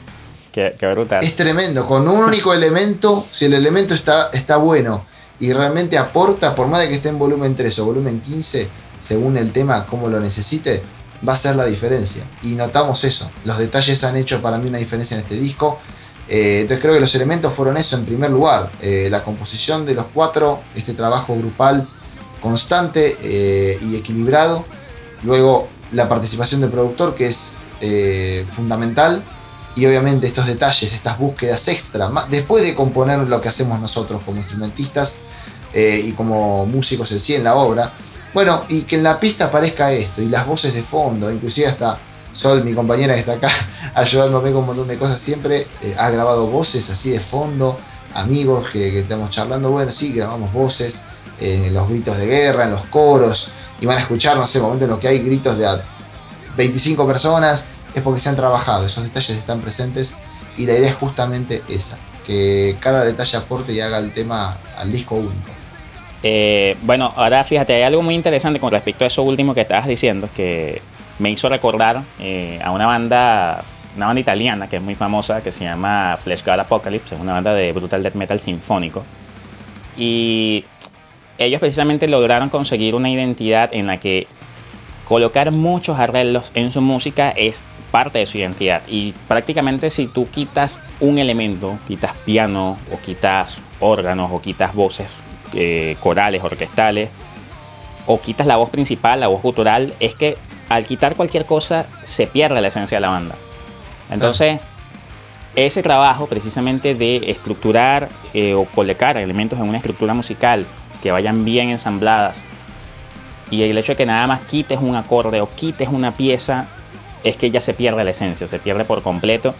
[0.52, 1.24] Qué, brutal.
[1.24, 1.86] Es tremendo.
[1.86, 5.04] Con un único elemento, si el elemento está, está bueno
[5.40, 8.68] y realmente aporta, por más de que esté en volumen 3 o volumen 15,
[9.00, 10.82] según el tema, como lo necesite,
[11.26, 12.22] va a ser la diferencia.
[12.42, 13.30] Y notamos eso.
[13.44, 15.80] Los detalles han hecho para mí una diferencia en este disco.
[16.28, 18.70] Eh, entonces creo que los elementos fueron eso en primer lugar.
[18.80, 21.88] Eh, la composición de los cuatro, este trabajo grupal
[22.40, 24.64] constante eh, y equilibrado.
[25.22, 27.56] Luego la participación del productor que es
[28.54, 29.22] fundamental.
[29.74, 34.36] Y obviamente estos detalles, estas búsquedas extra, después de componer lo que hacemos nosotros como
[34.36, 35.16] instrumentistas
[35.74, 37.92] y como músicos en sí en la obra.
[38.34, 41.98] Bueno, y que en la pista aparezca esto, y las voces de fondo, inclusive hasta
[42.32, 43.50] Sol, mi compañera que está acá
[43.94, 47.78] ayudándome con un montón de cosas siempre, eh, ha grabado voces así de fondo,
[48.14, 51.02] amigos que, estamos charlando, bueno, sí, grabamos voces,
[51.38, 53.48] eh, los gritos de guerra, en los coros,
[53.82, 55.66] y van a escuchar, no sé, momentos en los que hay gritos de
[56.56, 60.14] 25 personas, es porque se han trabajado, esos detalles están presentes,
[60.56, 64.92] y la idea es justamente esa, que cada detalle aporte y haga el tema al
[64.92, 65.50] disco único.
[66.22, 69.88] Eh, bueno, ahora fíjate, hay algo muy interesante con respecto a eso último que estabas
[69.88, 70.80] diciendo, que
[71.18, 73.64] me hizo recordar eh, a una banda,
[73.96, 77.32] una banda italiana que es muy famosa, que se llama Flesh God Apocalypse, es una
[77.32, 79.02] banda de brutal death metal sinfónico.
[79.96, 80.64] Y
[81.44, 84.26] ellos precisamente lograron conseguir una identidad en la que
[85.04, 88.82] colocar muchos arreglos en su música es parte de su identidad.
[88.88, 95.12] Y prácticamente si tú quitas un elemento, quitas piano o quitas órganos o quitas voces
[95.54, 97.10] eh, corales, orquestales,
[98.06, 100.36] o quitas la voz principal, la voz gutural, es que
[100.68, 103.36] al quitar cualquier cosa se pierde la esencia de la banda.
[104.10, 104.66] Entonces,
[105.54, 110.66] ese trabajo precisamente de estructurar eh, o colocar elementos en una estructura musical
[111.02, 112.44] que vayan bien ensambladas.
[113.50, 116.66] Y el hecho de que nada más quites un acorde o quites una pieza
[117.24, 119.54] es que ya se pierde la esencia, se pierde por completo.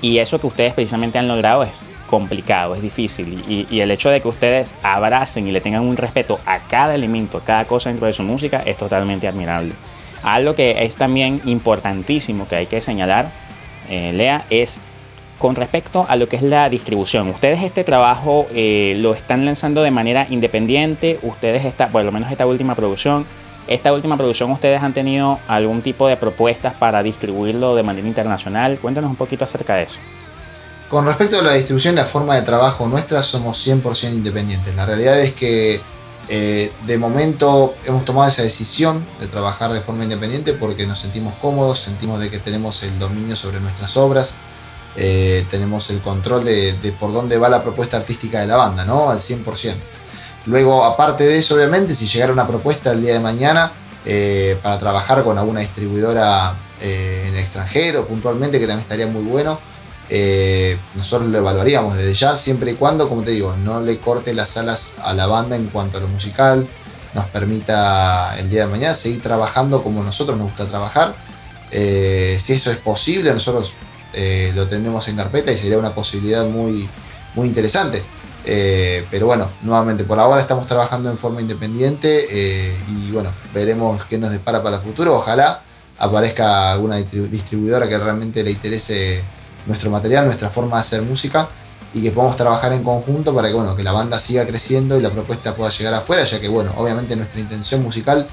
[0.00, 1.70] Y eso que ustedes precisamente han logrado es
[2.06, 3.42] complicado, es difícil.
[3.48, 7.38] Y, el hecho de que ustedes abracen y le tengan un respeto a cada elemento,
[7.38, 9.72] a cada cosa dentro de su música es totalmente admirable.
[10.22, 13.30] Algo que es también importantísimo que hay que señalar,
[13.88, 14.80] eh, Lea, es
[15.38, 17.28] con respecto a lo que es la distribución.
[17.28, 22.30] Ustedes este trabajo eh, lo están lanzando de manera independiente, ustedes, está, por lo menos
[22.30, 23.26] esta última producción,
[23.66, 28.78] esta última producción ustedes han tenido algún tipo de propuestas para distribuirlo de manera internacional.
[28.78, 29.98] Cuéntanos un poquito acerca de eso.
[30.90, 34.76] Con respecto a la distribución, la forma de trabajo nuestra somos 100% independientes.
[34.76, 35.80] La realidad es que
[36.28, 41.34] eh, de momento hemos tomado esa decisión de trabajar de forma independiente porque nos sentimos
[41.40, 44.34] cómodos, sentimos de que tenemos el dominio sobre nuestras obras,
[44.96, 49.10] eh, tenemos el control de, por dónde va la propuesta artística de la banda, ¿no?
[49.10, 49.74] Al 100%.
[50.46, 53.72] Luego, aparte de eso, obviamente, si llegara una propuesta el día de mañana
[54.04, 59.58] eh, para trabajar con alguna distribuidora en el extranjero, puntualmente, que también estaría muy bueno,
[60.10, 64.34] eh, nosotros lo evaluaríamos desde ya, siempre y cuando, como te digo, no le corte
[64.34, 66.66] las alas a la banda en cuanto a lo musical,
[67.14, 71.14] nos permita el día de mañana seguir trabajando como nosotros nos gusta trabajar.
[71.70, 73.74] Eh, si eso es posible, nosotros
[74.14, 76.88] eh, lo tendremos en carpeta y sería una posibilidad muy,
[77.34, 78.02] muy interesante.
[79.10, 84.30] pero bueno, nuevamente por ahora estamos trabajando en forma independiente y bueno, veremos qué nos
[84.30, 85.14] depara para el futuro.
[85.14, 85.62] Ojalá
[85.98, 89.22] aparezca alguna distribuidora que realmente le interese
[89.66, 91.48] nuestro material, nuestra forma de hacer música
[91.94, 95.00] y que podamos trabajar en conjunto para que, bueno, que la banda siga creciendo y
[95.00, 98.26] la propuesta pueda llegar afuera, ya que, bueno, obviamente nuestra intención musical,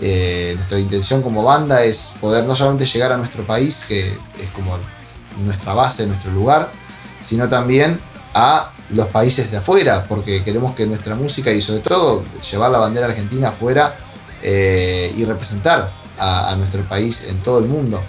[0.00, 4.50] eh, nuestra intención como banda es poder no solamente llegar a nuestro país, que es
[4.54, 4.78] como
[5.38, 6.70] nuestra base, nuestro lugar,
[7.20, 7.98] sino también
[8.34, 12.78] a los países de afuera, porque queremos que nuestra música y sobre todo llevar la
[12.78, 13.94] bandera argentina afuera
[14.42, 18.00] eh, y representar a nuestro país en todo el mundo.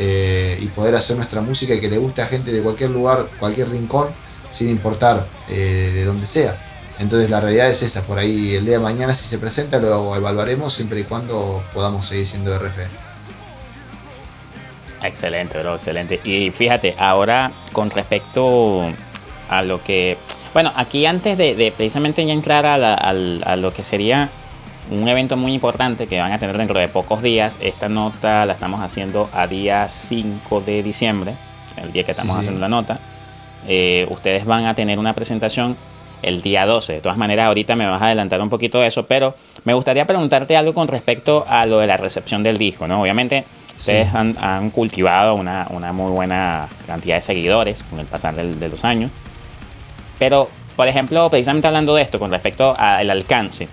[0.00, 3.26] Eh, y poder hacer nuestra música y que le guste a gente de cualquier lugar,
[3.40, 4.06] cualquier rincón,
[4.48, 6.56] sin importar eh, de dónde sea.
[7.00, 10.14] Entonces la realidad es esa, por ahí el día de mañana si se presenta lo
[10.14, 13.07] evaluaremos siempre y cuando podamos seguir siendo RF.
[15.02, 16.20] Excelente, bro, excelente.
[16.24, 18.82] Y fíjate, ahora con respecto
[19.48, 20.18] a lo que...
[20.52, 24.30] Bueno, aquí antes de, precisamente ya entrar a, a, lo que sería
[24.90, 28.54] un evento muy importante que van a tener dentro de pocos días, esta nota la
[28.54, 31.34] estamos haciendo a día 5 de diciembre,
[31.76, 32.98] el día que estamos haciendo la nota.
[33.66, 35.76] Eh, ustedes van a tener una presentación
[36.22, 36.94] el día 12.
[36.94, 39.34] De todas maneras, ahorita me vas a adelantar un poquito de eso, pero
[39.64, 43.02] me gustaría preguntarte algo con respecto a lo de la recepción del disco, ¿no?
[43.02, 43.44] Obviamente,
[43.78, 49.10] ustedes han, cultivado una, muy buena cantidad de seguidores con el pasar de los años.
[50.18, 53.68] Pero, por ejemplo, precisamente hablando de esto, con respecto al alcance,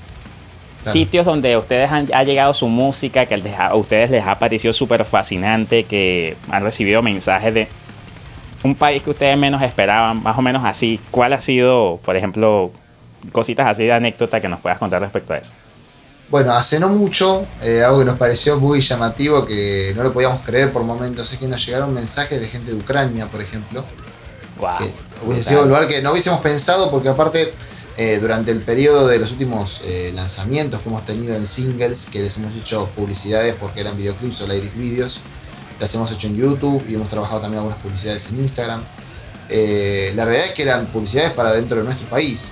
[0.80, 5.04] sitios donde ustedes han ha llegado su música, que a ustedes les ha parecido súper
[5.06, 7.68] fascinante, que han recibido mensajes de
[8.63, 11.00] un país que ustedes menos esperaban, más o menos así.
[11.12, 12.72] ¿Cuál ha sido, por ejemplo,
[13.32, 15.54] cositas así de anécdota que nos puedas contar respecto a eso?
[16.29, 20.41] Bueno, hace no mucho, eh, algo que nos pareció muy llamativo, que no lo podíamos
[20.43, 23.83] creer por momentos, es que nos llegaron mensajes de gente de Ucrania, por ejemplo.
[24.57, 24.89] Wow,
[25.25, 27.53] hubiese sido un lugar que no hubiésemos pensado, porque aparte,
[27.97, 32.23] eh, durante el periodo de los últimos eh, lanzamientos que hemos tenido en singles, que
[32.23, 35.19] les hemos hecho publicidades porque eran videoclips o lyric videos,
[35.79, 38.81] las hemos hecho en YouTube y hemos trabajado también algunas publicidades en Instagram.
[39.49, 42.51] la realidad es que eran publicidades para dentro de nuestro país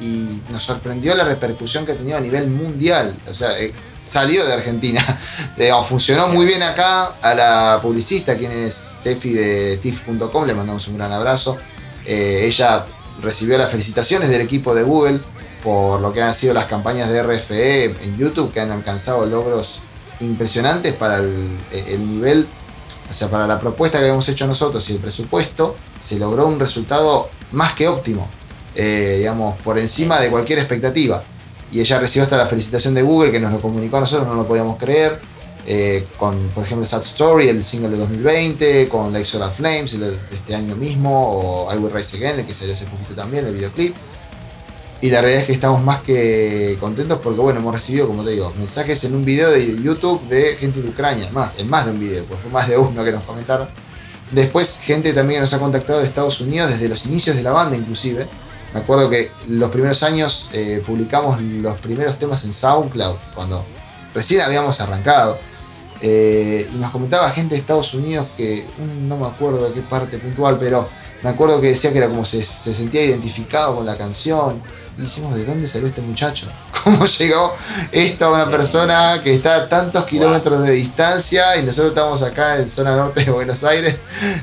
[0.00, 3.14] y nos sorprendió la repercusión que ha tenido a nivel mundial.
[3.28, 5.04] O sea, eh, salió de Argentina.
[5.88, 7.14] funcionó muy bien acá.
[7.20, 11.56] A la publicista, quien es Tefi de TIFF.com, le mandamos un gran abrazo.
[12.06, 12.84] Eh, ella
[13.22, 15.20] recibió las felicitaciones del equipo de Google
[15.62, 19.80] por lo que han sido las campañas de RFE en YouTube, que han alcanzado logros
[20.20, 22.46] impresionantes para el, el nivel,
[23.10, 26.58] o sea, para la propuesta que habíamos hecho nosotros y el presupuesto, se logró un
[26.58, 28.28] resultado más que óptimo.
[28.74, 31.22] Eh, digamos, por encima de cualquier expectativa.
[31.72, 34.34] Y ella recibió hasta la felicitación de Google, que nos lo comunicó a nosotros, no
[34.34, 35.20] lo podíamos creer.
[35.66, 40.16] Eh, con, por ejemplo, Sad Story, el single de 2020, con Like Solar Flames, de
[40.32, 43.54] este año mismo, o I Will Rise Again, el que salió hace poquito también, el
[43.54, 43.94] videoclip.
[45.02, 48.30] Y la realidad es que estamos más que contentos porque, bueno, hemos recibido, como te
[48.32, 51.92] digo, mensajes en un video de YouTube de gente de Ucrania, más, en más de
[51.92, 53.68] un video, pues fue más de uno que nos comentaron.
[54.30, 57.76] Después, gente también nos ha contactado de Estados Unidos desde los inicios de la banda,
[57.76, 58.26] inclusive
[58.72, 63.64] me acuerdo que los primeros años eh, publicamos los primeros temas en SoundCloud, cuando
[64.14, 65.38] recién habíamos arrancado.
[66.02, 69.82] Eh, y nos comentaba gente de Estados Unidos que mm, no me acuerdo de qué
[69.82, 70.88] parte puntual, pero
[71.22, 74.60] me acuerdo que decía que era como se, se sentía identificado con la canción.
[74.96, 76.46] Y decimos, ¿de dónde salió este muchacho?
[76.84, 77.56] ¿Cómo llegó
[77.92, 82.58] esto a una persona que está a tantos kilómetros de distancia y nosotros estamos acá
[82.58, 83.96] en zona norte de Buenos Aires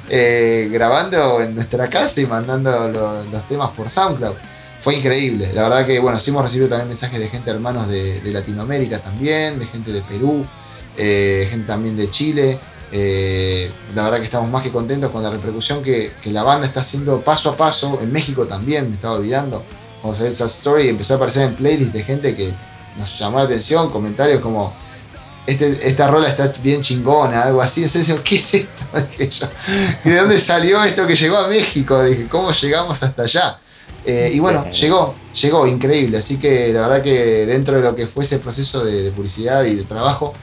[0.10, 4.36] eh, grabando en nuestra casa y mandando los temas por SoundCloud?
[4.80, 5.52] Fue increíble.
[5.54, 9.58] La verdad que, bueno, sí hemos recibido también mensajes de gente hermanos de, Latinoamérica también,
[9.60, 10.45] de gente de Perú,
[10.95, 12.60] eh, gente también de Chile.
[12.91, 16.67] Eh, la verdad que estamos más que contentos con la repercusión que, que, la banda
[16.67, 18.00] está haciendo paso a paso.
[18.02, 19.63] En México también, me estaba olvidando
[20.01, 22.53] vamos a ver esa story, empezó a aparecer en playlists de gente que
[22.97, 24.73] nos llamó la atención, comentarios como
[25.47, 27.83] este, esta rola está bien chingona, algo así.
[27.83, 28.83] Entonces, ¿qué es esto?
[30.03, 32.03] ¿De dónde salió esto que llegó a México?
[32.03, 33.57] Dije, ¿cómo llegamos hasta allá?
[34.05, 36.17] Eh, y bueno, llegó, llegó, increíble.
[36.17, 39.75] Así que la verdad que dentro de lo que fue ese proceso de, publicidad y
[39.75, 40.33] de trabajo,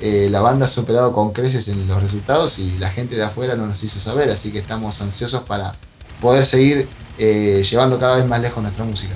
[0.00, 3.54] eh, la banda ha superado con creces en los resultados y la gente de afuera
[3.54, 4.28] no nos hizo saber.
[4.28, 5.72] Así que estamos ansiosos para
[6.20, 9.14] poder seguir eh, llevando cada vez más lejos nuestra música.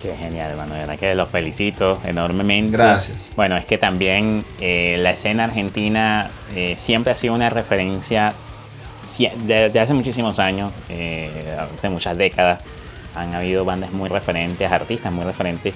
[0.00, 0.74] Qué genial, hermano.
[0.74, 2.72] De verdad que los felicito enormemente.
[2.72, 3.32] Gracias.
[3.36, 8.32] Bueno, es que también eh, la escena argentina eh, siempre ha sido una referencia
[9.44, 12.62] desde hace muchísimos años, hace muchas décadas.
[13.14, 15.74] Han habido bandas muy referentes, artistas muy referentes,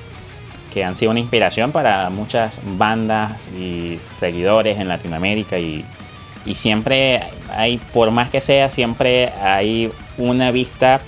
[0.72, 5.84] que han sido una inspiración para muchas bandas y seguidores en Latinoamérica y,
[6.46, 11.00] y siempre hay, por más que sea, siempre hay una vista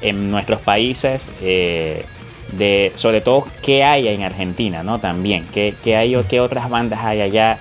[0.00, 2.04] en nuestros países eh,
[2.52, 4.98] de sobre todo qué hay en Argentina, ¿no?
[4.98, 7.58] También, qué, qué hay o qué otras bandas hay allá.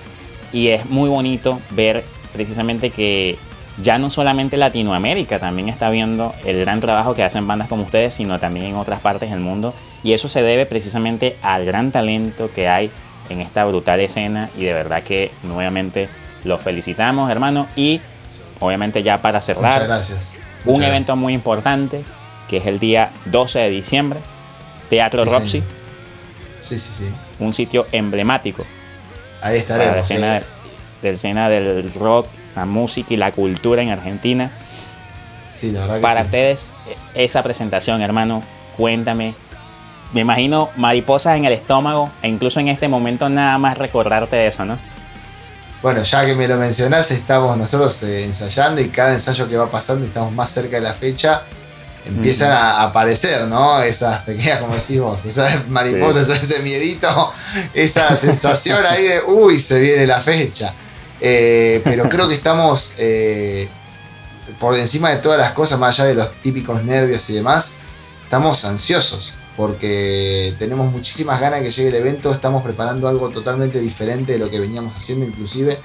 [0.52, 3.38] Y es muy bonito ver precisamente que
[3.82, 8.14] ya no solamente Latinoamérica también está viendo el gran trabajo que hacen bandas como ustedes,
[8.14, 9.74] sino también en otras partes del mundo.
[10.04, 12.92] Y eso se debe precisamente al gran talento que hay
[13.30, 14.50] en esta brutal escena.
[14.58, 16.10] Y de verdad que nuevamente
[16.44, 17.68] los felicitamos, hermano.
[17.76, 18.02] Y
[18.60, 22.04] obviamente ya para cerrar, Muchas gracias un evento muy importante,
[22.48, 24.20] que es el día 12 de diciembre,
[24.90, 25.64] Teatro Roxy.
[26.62, 27.10] Sí, sí, sí.
[27.40, 28.66] Un sitio emblemático.
[29.42, 29.88] Ahí estaremos.
[29.88, 30.42] Para la escena,
[31.02, 34.52] escena del rock, la música y la cultura en Argentina.
[35.52, 36.74] Sí, la verdad que Para ustedes,
[37.14, 38.44] esa presentación, hermano,
[38.78, 39.34] cuéntame.
[40.14, 44.48] Me imagino mariposas en el estómago e incluso en este momento nada más recordarte de
[44.48, 44.78] eso, ¿no?
[45.84, 49.70] Bueno, ya que me lo mencionás, estamos nosotros eh, ensayando y cada ensayo que va
[49.70, 51.42] pasando estamos más cerca de la fecha,
[52.06, 53.82] empiezan a aparecer, ¿no?
[53.82, 57.34] Esas pequeñas, como decís vos, esas mariposas, ese miedito,
[57.74, 60.74] esa sensación ahí de, uy, se viene la fecha.
[61.20, 63.68] Eh, pero creo que estamos eh,
[64.62, 67.74] por encima de todas las cosas, más allá de los típicos nervios y demás,
[68.24, 73.80] estamos ansiosos porque tenemos muchísimas ganas de que llegue el evento, estamos preparando algo totalmente
[73.80, 75.78] diferente de lo que veníamos haciendo inclusive,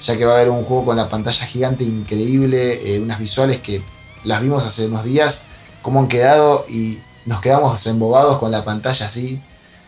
[0.00, 3.60] ya que va a haber un juego con la pantalla gigante increíble, eh, unas visuales
[3.60, 3.82] que
[4.24, 5.46] las vimos hace unos días,
[5.82, 9.40] cómo han quedado y nos quedamos embobados con la pantalla así.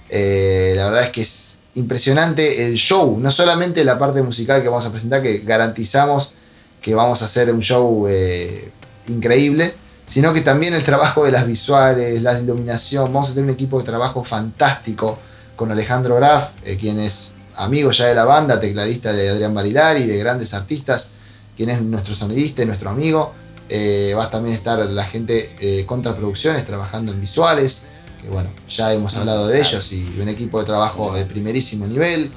[0.09, 4.69] Eh, la verdad es que es impresionante el show, no solamente la parte musical que
[4.69, 6.33] vamos a presentar, que garantizamos
[6.81, 8.71] que vamos a hacer un show eh,
[9.09, 9.75] increíble,
[10.09, 13.13] sino que también el trabajo de las visuales, la iluminación.
[13.13, 15.19] Vamos a tener un equipo de trabajo fantástico
[15.55, 20.07] con Alejandro Graf, eh, quien es amigo ya de la banda, tecladista de Adrián Barilari,
[20.07, 21.11] de grandes artistas,
[21.57, 23.33] quien es nuestro sonidista y nuestro amigo.
[23.69, 27.83] Eh, va a también estar la gente eh, Contraproducciones trabajando en visuales,
[28.23, 32.31] que bueno, ya hemos hablado de ellos y un equipo de trabajo de primerísimo nivel.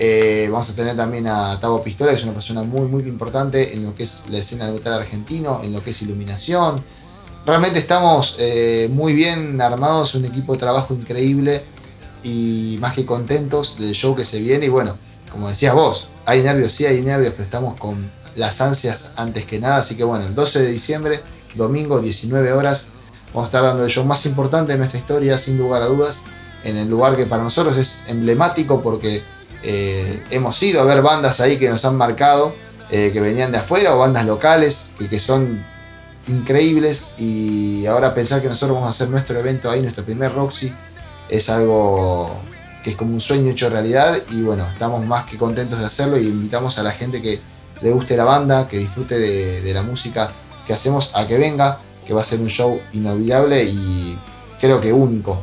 [0.00, 3.74] Eh, vamos a tener también a Tavo Pistola, que es una persona muy, muy importante
[3.74, 6.82] en lo que es la escena del metal argentino, en lo que es iluminación.
[7.48, 11.62] Realmente estamos eh, muy bien armados, un equipo de trabajo increíble
[12.22, 14.66] y más que contentos del show que se viene.
[14.66, 14.98] Y bueno,
[15.32, 19.58] como decías vos, hay nervios, sí hay nervios, pero estamos con las ansias antes que
[19.60, 19.78] nada.
[19.78, 21.20] Así que bueno, el 12 de diciembre,
[21.54, 22.88] domingo, 19 horas,
[23.28, 26.24] vamos a estar dando el show más importante de nuestra historia, sin lugar a dudas,
[26.64, 29.22] en el lugar que para nosotros es emblemático porque
[29.62, 32.52] eh, hemos ido a ver bandas ahí que nos han marcado,
[32.90, 35.64] eh, que venían de afuera o bandas locales y que son
[36.28, 37.12] increíbles.
[37.18, 40.72] Y ahora pensar que nosotros vamos a hacer nuestro evento ahí, nuestro primer Roxy,
[41.28, 42.30] es algo
[42.82, 44.16] que es como un sueño hecho realidad.
[44.30, 47.40] Y bueno, estamos más que contentos de hacerlo y invitamos a la gente que
[47.80, 50.30] le guste la banda, que disfrute de, la música
[50.66, 54.18] que hacemos, a que venga, que va a ser un show inolvidable y
[54.60, 55.42] creo que único,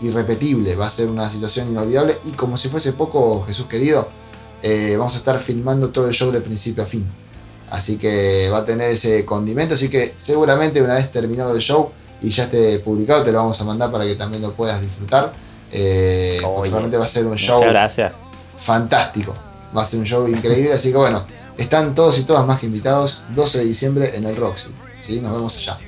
[0.00, 4.08] irrepetible, va a ser una situación inolvidable y como si fuese poco Jesús querido,
[4.62, 7.06] eh, vamos a estar filmando todo el show de principio a fin.
[7.70, 11.90] Así que va a tener ese condimento, así que seguramente una vez terminado el show
[12.22, 15.32] y ya esté publicado, te lo vamos a mandar para que también lo puedas disfrutar.
[15.72, 17.60] Eh, realmente va a ser un show
[18.58, 19.34] fantástico,
[19.76, 21.24] va a ser un show increíble, así que bueno,
[21.58, 24.68] están todos y todas más que invitados 12 de diciembre en el Roxy.
[25.00, 25.20] ¿sí?
[25.20, 25.78] Nos vemos allá.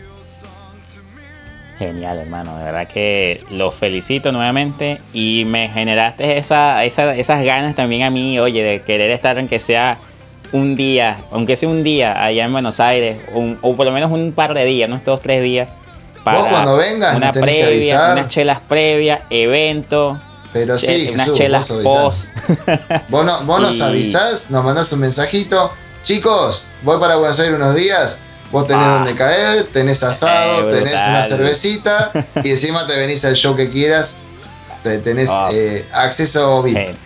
[1.79, 2.57] Genial, hermano.
[2.57, 8.39] De verdad que los felicito nuevamente y me generaste esa, esas ganas también a mí,
[8.39, 9.99] oye, de querer estar aunque sea
[10.53, 14.33] un día, aunque sea un día allá en Buenos Aires, o por lo menos un
[14.33, 15.69] par de días, no dos, tres días.
[16.25, 20.19] Para cuando vengas, una previa, unas chelas previas, evento.
[20.53, 22.31] Pero sí, unas chelas post.
[23.09, 25.73] Vos, nos avisás, nos mandás un mensajito.
[26.03, 28.21] Chicos, voy para Buenos Aires unos días
[28.53, 32.13] Vos tenés donde caer, tenés asado, tenés una cervecita
[32.45, 34.19] y encima te venís al show que quieras.
[34.83, 35.49] Tenés oh.
[35.53, 36.97] eh, acceso VIP.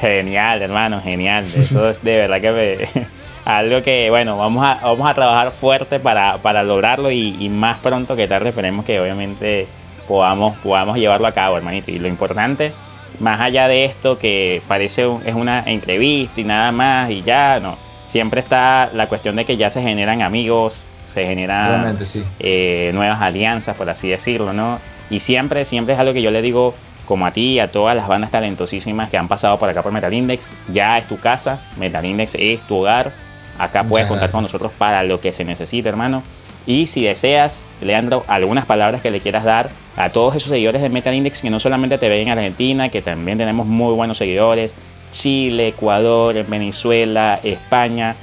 [0.00, 1.44] Genial, hermano, genial.
[1.44, 3.06] Eso es de verdad que me,
[3.44, 8.26] algo que, bueno, vamos a, vamos a trabajar fuerte para, lograrlo y, más pronto que
[8.26, 9.66] tarde esperemos que obviamente
[10.08, 11.90] podamos, podamos llevarlo a cabo, hermanito.
[11.90, 12.72] Y lo importante,
[13.18, 17.90] más allá de esto que parece es una entrevista y nada más y ya, no
[18.10, 21.96] siempre está la cuestión de que ya se generan amigos, se generan
[22.40, 24.80] eh, nuevas alianzas, por así decirlo, ¿no?
[25.10, 26.74] Y siempre, siempre es algo que yo le digo
[27.10, 29.90] como a ti y a todas las bandas talentosísimas que han pasado por acá por
[29.90, 33.10] Metal Index, ya es tu casa, Metal Index es tu hogar,
[33.58, 36.22] acá puedes contar con nosotros para lo que se necesite, hermano.
[36.68, 40.88] Y si deseas, Leandro, algunas palabras que le quieras dar a todos esos seguidores de
[40.88, 44.76] Metal Index que no solamente te ven en Argentina, que también tenemos muy buenos seguidores,
[45.10, 48.14] Chile, Ecuador, Venezuela, España.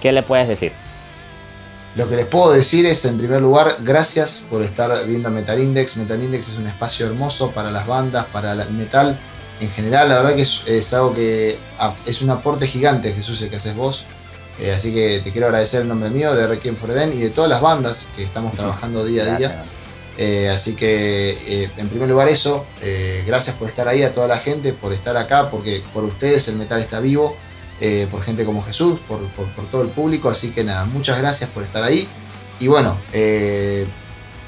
[0.00, 0.70] ¿Qué le puedes decir?
[1.96, 5.96] Lo que les puedo decir es, en primer lugar, gracias por estar viendo Metal Index.
[5.96, 9.18] Metal Index es un espacio hermoso para las bandas, para el metal
[9.60, 10.10] en general.
[10.10, 11.58] La verdad que es, algo que
[12.04, 14.04] es un aporte gigante, Jesús, el que haces vos.
[14.58, 17.48] Eh, así que te quiero agradecer en nombre mío, de Requiem for y de todas
[17.48, 19.64] las bandas que estamos trabajando día a día.
[20.18, 22.66] Eh, así que, eh, en primer lugar, eso.
[23.26, 26.56] Gracias por estar ahí a toda la gente, por estar acá, porque por ustedes el
[26.56, 27.34] metal está vivo,
[28.10, 29.20] por gente como Jesús, por,
[29.70, 30.28] todo el público.
[30.28, 32.08] Así que nada, muchas gracias por estar ahí.
[32.58, 32.96] Y bueno,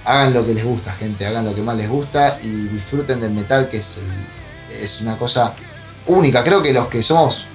[0.05, 3.33] hagan lo que les gusta, gente, hagan lo que más les gusta y disfruten del
[3.33, 4.01] metal, que es,
[4.71, 5.55] es una cosa
[6.07, 6.43] única.
[6.43, 7.47] Creo que los que somos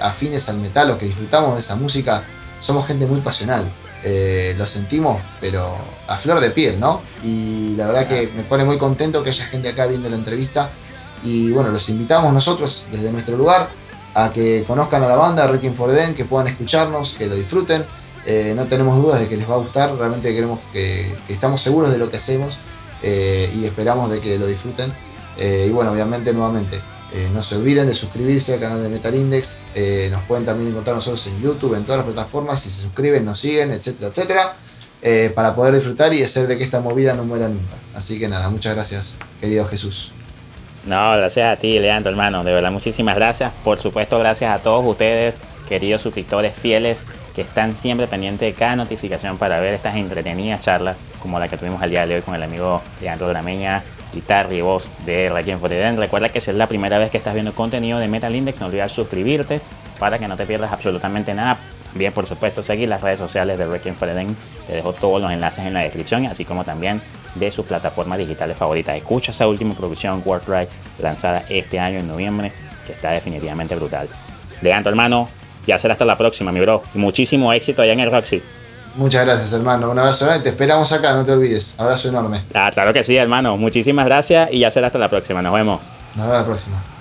[0.00, 2.24] afines al metal, los que disfrutamos de esa música,
[2.60, 3.70] somos gente muy pasional.
[4.04, 7.02] Eh, lo sentimos, pero a flor de piel, ¿no?
[7.24, 10.70] Y la verdad que me pone muy contento que haya gente acá viendo la entrevista.
[11.22, 13.68] Y bueno, los invitamos nosotros desde nuestro lugar
[14.18, 17.84] a que conozcan a la banda Requiem for Den, que puedan escucharnos, que lo disfruten.
[18.26, 21.92] Eh, no tenemos dudas de que les va a gustar, realmente queremos que, estamos seguros
[21.92, 22.58] de lo que hacemos
[23.02, 24.92] eh, y esperamos de que lo disfruten.
[25.36, 26.80] Eh, y bueno, obviamente nuevamente,
[27.32, 29.56] no se olviden de suscribirse al canal de Metal Index.
[30.10, 32.60] nos pueden también encontrar nosotros en YouTube, en todas las plataformas.
[32.60, 35.32] Si se suscriben, nos siguen, etcétera, etcétera.
[35.34, 37.76] para poder disfrutar y hacer de que esta movida no muera nunca.
[37.94, 40.12] Así que nada, muchas gracias, querido Jesús.
[40.88, 42.42] No, gracias a ti, Leandro, hermano.
[42.42, 43.52] De verdad, muchísimas gracias.
[43.62, 48.74] Por supuesto, gracias a todos ustedes, queridos suscriptores fieles, que están siempre pendientes de cada
[48.74, 52.34] notificación para ver estas entretenidas charlas, como la que tuvimos el día de hoy con
[52.34, 53.82] el amigo Leandro Drameña,
[54.14, 55.70] guitarra y voz de Requiem for.
[55.70, 58.68] Recuerda que si es la primera vez que estás viendo contenido de Metal Index, no
[58.68, 59.60] olvides suscribirte
[59.98, 61.58] para que no te pierdas absolutamente nada.
[61.94, 64.26] Bien, por supuesto, seguir las redes sociales de Requiem for the Dead.
[64.66, 67.02] Te dejo todos los enlaces en la descripción, así como también
[67.34, 68.96] de sus plataformas digitales favoritas.
[68.96, 70.68] Escucha esa última producción, Ride
[70.98, 72.52] lanzada este año en noviembre,
[72.86, 74.08] que está definitivamente brutal.
[74.60, 75.28] Leandro, hermano,
[75.66, 76.82] ya será hasta la próxima, mi bro.
[76.94, 78.42] Y muchísimo éxito allá en el Roxy.
[78.96, 79.90] Muchas gracias, hermano.
[79.90, 80.42] Un abrazo grande.
[80.42, 81.74] Te esperamos acá, no te olvides.
[81.78, 82.42] Abrazo enorme.
[82.54, 83.56] Ah, claro que sí, hermano.
[83.56, 85.40] Muchísimas gracias y ya será hasta la próxima.
[85.40, 85.88] Nos vemos.
[86.16, 86.97] Nos vemos la próxima.